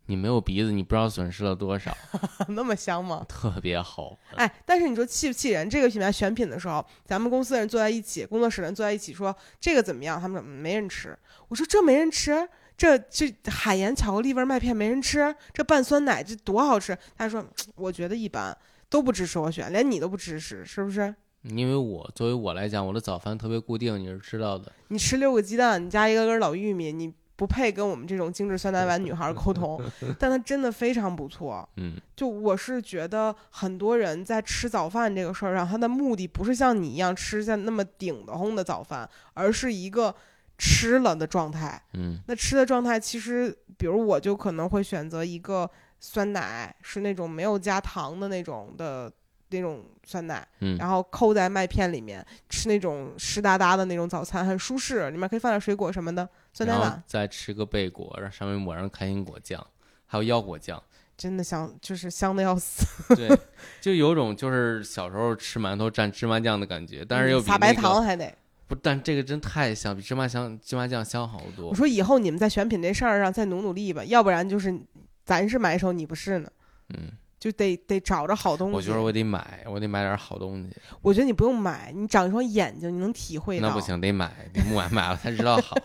[0.08, 1.96] 你没有鼻子，你不知道损失了多少，
[2.50, 3.26] 那么香吗？
[3.30, 4.18] 特别好。
[4.36, 5.70] 哎，但是你说气不气人？
[5.70, 10.20] 这个品牌选品的时候，咱们公司的人坐在一起，工作室的人坐在一起说这个怎么样？
[10.20, 11.18] 他们说、嗯、没人吃。
[11.48, 16.98] 我说这没人吃，这这海盐巧克力味麦片没人吃，这拌酸奶这多好吃。
[17.16, 17.46] 他说
[17.76, 18.58] 我觉得一般，
[18.90, 21.14] 都不支持我选，连你都不支持，是不是？
[21.44, 24.72] 因为我作为我来讲，我的早饭特别固定，你是知道的。
[24.90, 27.12] 你吃六个鸡蛋，你加一个根老玉米，你
[27.42, 29.82] 不配跟我们这种精致酸奶碗女孩沟通。
[30.20, 31.68] 但她真的非常不错。
[31.78, 40.16] 嗯就我是觉得很多人在吃早饭这个事儿上，他的目的不是像你一样吃像那么顶得慌的早饭，而是一个
[40.56, 41.82] 吃了的状态。
[41.94, 45.68] 嗯那吃的状态其实，比如我就可能会选择一个
[46.00, 49.12] 酸奶，是那种没有加糖的那种的
[49.50, 57.04] 那种酸奶，嗯然后扣在麦片里面吃那种湿哒哒的那种早餐，很舒适，里面可以放点水果什么的，酸奶然后碗。
[57.06, 59.66] 再吃个贝果，然后上面抹上开心果酱，
[60.06, 60.82] 还有腰果酱。
[61.18, 62.86] 真的香，就是香的要死。
[63.16, 63.30] 对，
[63.80, 68.34] 就有种就是小时候吃馒头蘸芝麻酱的感觉，但是又比撒白那个糖还得。
[68.68, 71.76] 不，但这个真太香，比芝麻香芝麻酱香好多我。
[71.76, 74.74] 说以后你们在选品这事儿上再努努力吧，要不然就是
[75.24, 76.50] 咱是买手，你不是呢，
[76.90, 77.12] 嗯，
[77.42, 78.76] 就得得找着好东西。
[78.76, 80.70] 我觉得我得买，我得买点好东西。
[81.02, 83.68] 我觉得你不用买，你长一双眼睛，你能体会到。
[83.68, 85.76] 那不行，得买，得买 买了才知道好。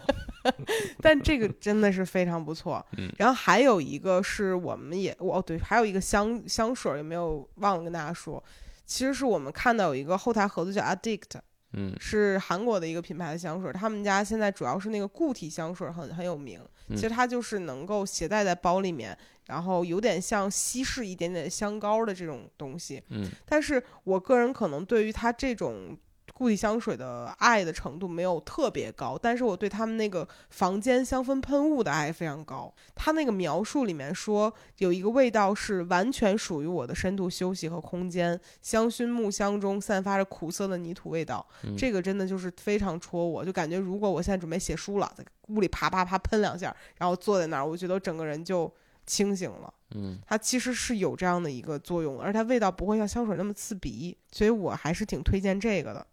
[1.00, 2.84] 但这个真的是非常不错。
[2.98, 8.44] 嗯然后还有一个是我们也哦对，还有一个香香水儿有没有忘了跟大家说？
[8.84, 11.40] 其实是我们看到有一个后台合作叫 Addict，
[11.72, 16.60] 嗯是韩国的一个品牌的香水儿，他们家现在主要是那个固体香水儿很很有名。
[16.88, 23.02] 嗯其实它就是能够携带在包里面，然后有点像稀释一点点香膏的这种东西。
[23.08, 25.98] 嗯但是我个人可能对于它这种
[26.36, 32.70] 固体香水的爱的程度没有特别高，但是我对他们那个房间香氛喷雾的爱非常高。
[32.94, 48.70] 他那个描述里面说有一个味道是完全属于我的深度休息和空间，香薰木香中散发着苦涩的泥土味道，嗯这个真的就是非常戳我，就感觉如果我现在准备写书了，在屋里啪啪啪喷两下，然后坐在那儿，我觉得我整个人就
[49.06, 49.72] 清醒了。
[49.94, 56.06] 嗯它其实是有这样的一个作用的，而它味道不会像香水那么刺鼻，所以我还是挺推荐这个的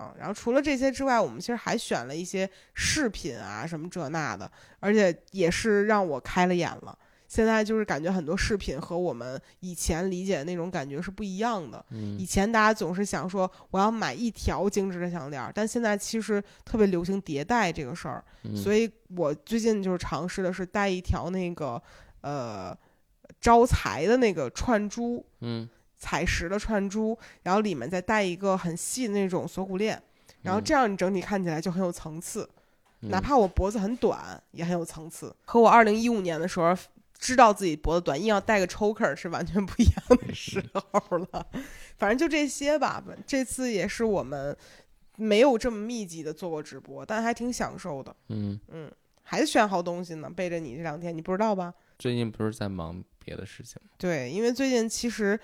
[0.00, 0.14] 啊。
[0.18, 6.98] 然后除了这些之外，我们其实还选了一些饰品啊，什么这那的，而且也是让我开了眼了。
[7.28, 11.78] 现在就是感觉很多饰品和我们以前理解的那种感觉是不一样的。
[11.90, 21.80] 以嗯前大家总是想说我要买一条精致的项链儿，但现在其实特别流行迭代这个事儿，嗯，所以我最近就是尝试的是戴一条那个
[22.22, 22.76] 呃
[23.40, 25.68] 招财的那个串珠，嗯
[26.00, 30.02] 彩石的串珠，然后里面再带一个很细的那种锁骨链，
[30.42, 32.50] 然后嗯这样你整体看起来就很有层次，
[33.02, 36.76] 哪嗯怕我脖子很短也很有层次，和我二零一五年的时候。
[37.22, 41.46] 知道自己脖子短，硬要戴个 choker 是完全不一样的时候了。
[41.98, 43.04] 反正就这些吧。
[43.26, 44.56] 这次也是我们
[45.16, 48.16] 没有这么密集的做过直播，但还挺享受的。
[48.28, 48.90] 嗯，嗯，
[49.22, 51.74] 还选好东西呢，背着你这两天，你不知道吧？
[51.98, 53.90] 最近不是在忙别的事情吗？
[53.98, 55.38] 对，因为最近其实，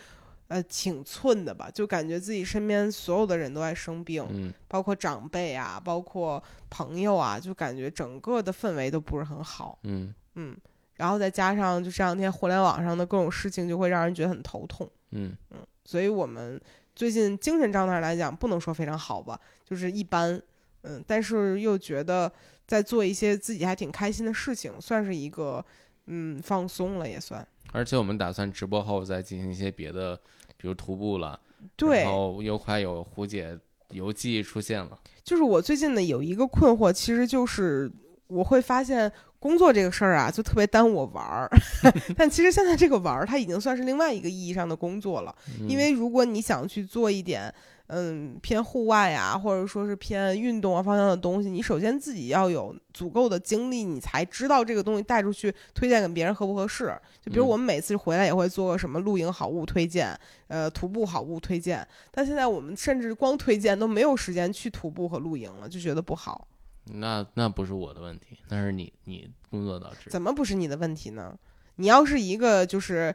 [0.49, 9.79] 呃，挺寸的吧，就感觉自己身边所有的人都在生病，嗯包括长辈啊，包括朋友啊，就感觉整个的氛围都不是很好。
[9.83, 10.57] 嗯嗯，
[10.95, 14.89] 然后再加上就这两天互联网上的各种事情，就会让人觉得很头痛。
[15.11, 15.37] 嗯
[15.85, 16.61] 所以我们
[16.95, 20.41] 最近精神状态来讲，不能说非常好吧，就是一般。
[20.89, 22.31] 嗯，但是又觉得
[22.65, 25.65] 在做一些自己还挺开心的事情，算是一个
[26.05, 27.45] 嗯放松了，也算。
[27.73, 30.17] 而且我们打算直播后再进行一些别的，
[30.57, 31.39] 比如徒步了，
[31.77, 33.59] 对然，后又快有胡姐
[33.91, 37.91] 游记出现了，就是我最近呢有一个困惑，其实就是
[38.29, 41.49] 我会发现工作这个事儿啊，就特别耽误我玩儿。
[42.17, 45.35] 但其实现在这个玩儿，它已经算是另外一个意义上的工作了。
[45.61, 47.53] 嗯因为如果你想去做一点，
[47.89, 56.97] 嗯，偏户外啊，或者说是偏运动啊方向的东西，你首先自己要有足够的精力，你才知道这个东西带出去推荐给别人合不合适。
[57.21, 60.19] 就比如嗯我们每次回来也会做个什么露营好物推荐，
[60.49, 66.49] 呃，徒步好物推荐，但现在我们甚至光推荐都没有时间去徒步和露营了，就觉得不好。
[66.93, 70.11] 那那不是我的问题，那是你你工作导致。
[70.11, 71.37] 怎么不是你的问题呢？
[71.79, 73.15] 你要是一个就是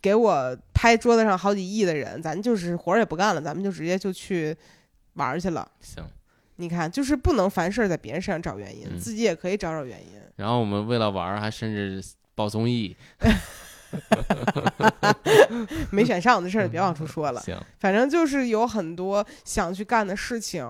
[0.00, 4.56] 给我拍桌子上好几亿的人，咱就是活儿也不干了，咱们就直接就去
[5.14, 5.68] 玩儿去了。
[5.80, 6.02] 行，
[6.56, 10.20] 你看，就是不能凡事在别人身上找原因，嗯自己也可以找找原因。
[10.36, 12.02] 然后我们为了玩儿还甚至
[12.34, 12.96] 报综艺，
[15.90, 17.40] 没选上的事儿别往出说了。
[17.42, 20.64] 行，反正就是有很多想去干的事情。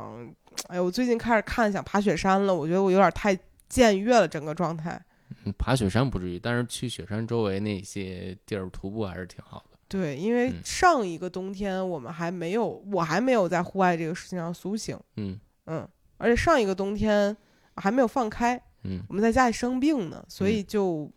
[0.69, 3.37] 哎呦，我最近开始看想爬雪山了，我觉得我有点太
[3.71, 5.01] 僭越了整个状态。
[5.45, 9.79] 嗯爬雪山不至于，但是去雪山周围那些地儿徒步还是挺好的。
[9.89, 14.99] 对，因为嗯上一个冬天我们还没有，我还没有在户外这个事情上苏醒。
[15.17, 17.37] 嗯嗯，而且上一个冬天
[17.77, 21.11] 还没有放开，嗯我们在家里生病呢，所以就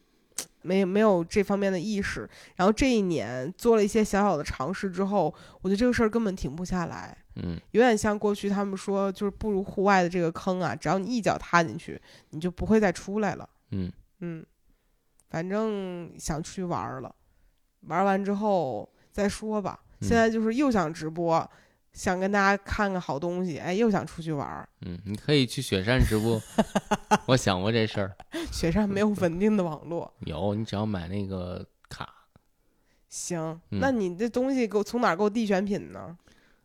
[0.61, 2.29] 没没有这方面的意识。
[2.55, 12.01] 然后这一年做了一些小小的尝试之后，我觉得这个事儿根本停不下来，嗯有点像过去他们说，就是步入户外的这个坑啊，只要你一脚踏进去，
[12.31, 13.49] 你就不会再出来了。
[13.71, 13.89] 嗯
[14.19, 14.45] 嗯，
[15.29, 17.13] 反正想出去玩了，
[17.81, 19.79] 玩完之后再说吧。
[19.81, 21.49] 嗯现在就是又想直播，
[21.93, 24.67] 想跟大家看看好东西，哎，又想出去玩。
[24.81, 26.39] 嗯，你可以去雪山直播。
[27.27, 28.15] 我想过这事儿，
[28.51, 32.13] 雪山没有稳定的网络，有你只要买那个卡
[33.07, 33.39] 行，
[33.71, 36.17] 嗯那你这东西给我从哪儿给我递选品呢？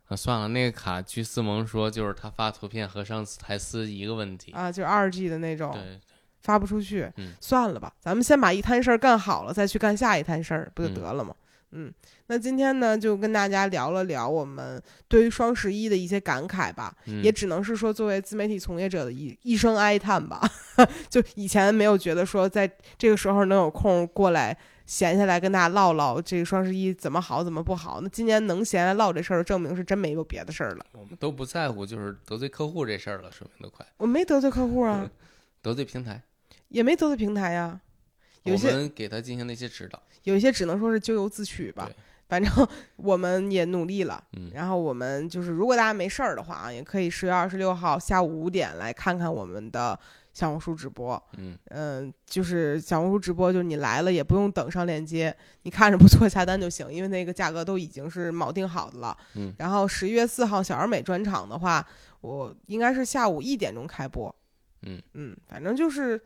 [0.06, 4.50] 啊，算了，那个卡据思萌说就是他发图片和上次台词一个问题。
[4.50, 5.70] 啊，就是二 G 的那种。
[5.72, 6.00] 对，
[6.42, 11.34] 发不出去，嗯算了吧，咱们先把一摊事儿干好了，再去干下一摊事儿，不就嗯得了吗？
[11.72, 11.92] 嗯，
[12.26, 20.40] 那今天呢，就跟大家聊了聊我们对于双十一的一些感慨吧，嗯也只能是说作为自媒体从业者的一一声哀叹吧。
[21.08, 22.68] 就以前没有觉得说在
[22.98, 28.00] 这个时候能有空过来闲下来跟大家唠唠这个双十一怎么好怎么不好。
[28.02, 30.84] 那今年能闲来唠这事儿，证明是真没有别的事儿了。
[30.90, 35.08] 我们都不在乎，就是得罪客户这事儿了，说明都快我没得罪客户啊，
[35.62, 36.20] 得罪平台。
[36.70, 37.80] 也没得罪平台呀。
[38.44, 40.02] 有我些们给他进行了一些指导。
[40.24, 41.88] 有一些只能说是咎由自取吧。
[42.28, 49.98] 反正我们也努力了，嗯然后我们就是，如果大家没事儿的话啊，也可以十月二十六号下午五点来看看我们的
[50.32, 51.20] 小红书直播。
[51.38, 59.16] 嗯嗯，就是小红书直播，就是你来了也不用等上链接，你看着不错下单就行，因为那个价格都已经是铆定好的了。
[59.34, 61.84] 嗯然后十一月四号小而美专场的话，
[62.20, 64.32] 我应该是下午一点钟开播。
[64.82, 66.18] 嗯嗯，反正就是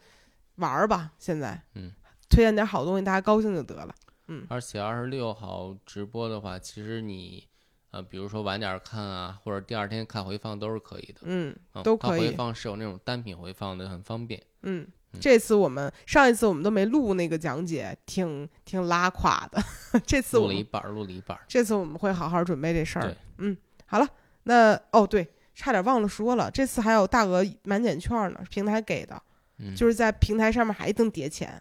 [0.57, 1.93] 玩儿吧，现在嗯，
[2.29, 3.95] 推荐点好东西，大家高兴就得了。
[4.29, 7.47] 嗯而且二十六号直播的话，其实你
[7.91, 11.21] 呃，比如说晚点看啊，或者第二天看回放都是可以的。
[11.23, 14.43] 嗯嗯，都可以它回放是有那种单品回放的，很方便。
[14.63, 19.63] 嗯嗯，这次我们上一次我们都没录那个讲解，挺挺拉垮的。
[20.07, 21.45] 这次我们录了一半儿，录了一半儿。
[21.47, 23.17] 这次我们会好好准备这事儿对。
[23.39, 24.09] 嗯，好了，
[24.45, 29.23] 那哦对，差点忘了说了，这次还有大额满减券呢，平台给的，
[29.65, 31.61] 嗯，就是在平台上面还能叠钱，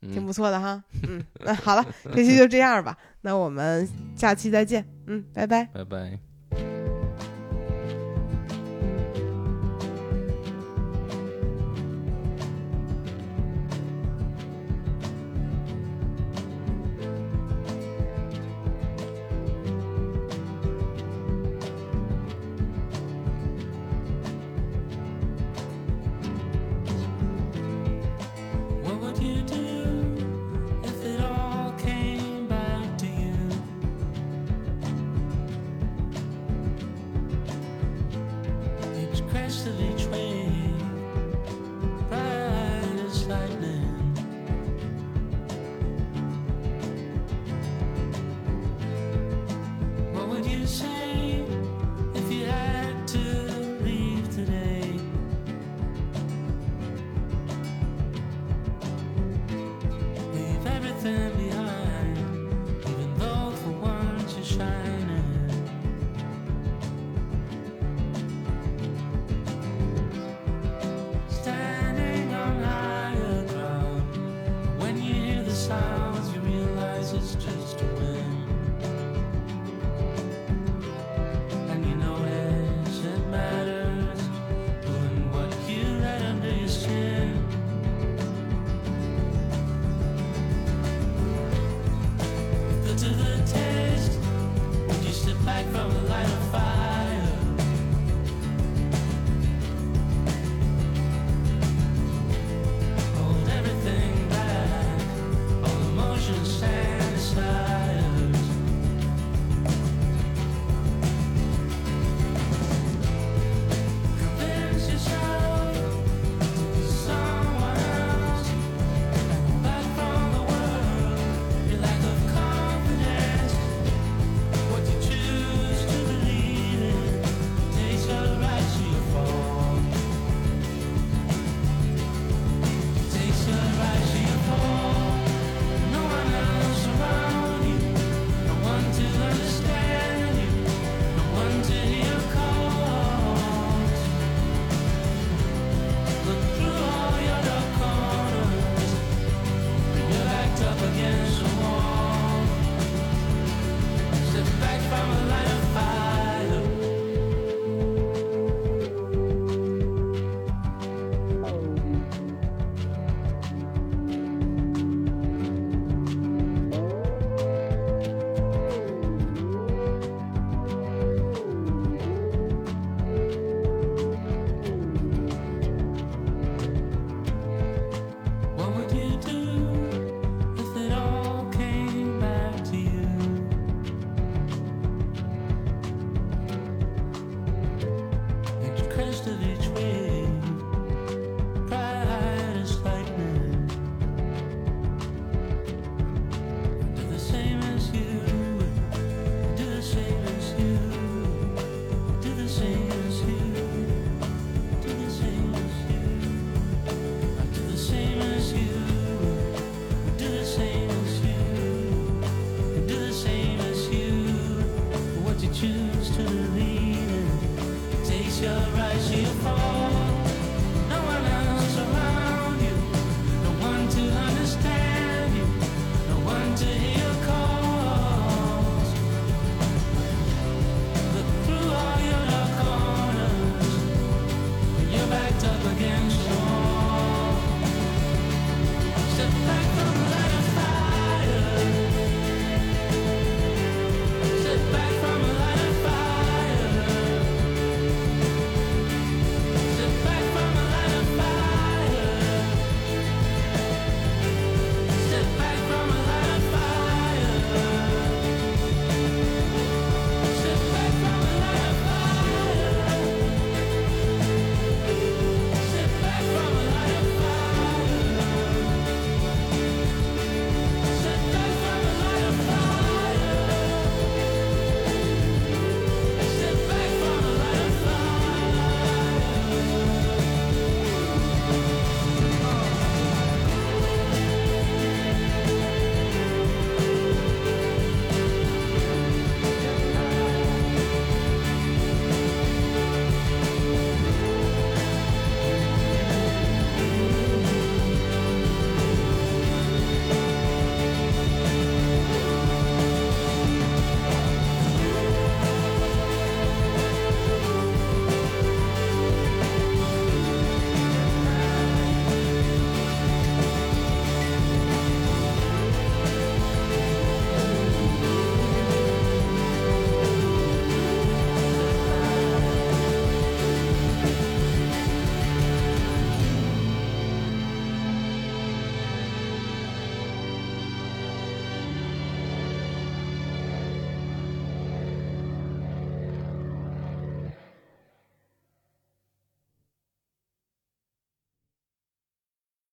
[0.00, 0.82] 挺嗯不错的哈。
[1.06, 4.84] 嗯，那好了，这期就这样吧，那我们下期再见。
[5.06, 5.64] 嗯，拜拜。
[5.66, 6.18] 拜拜。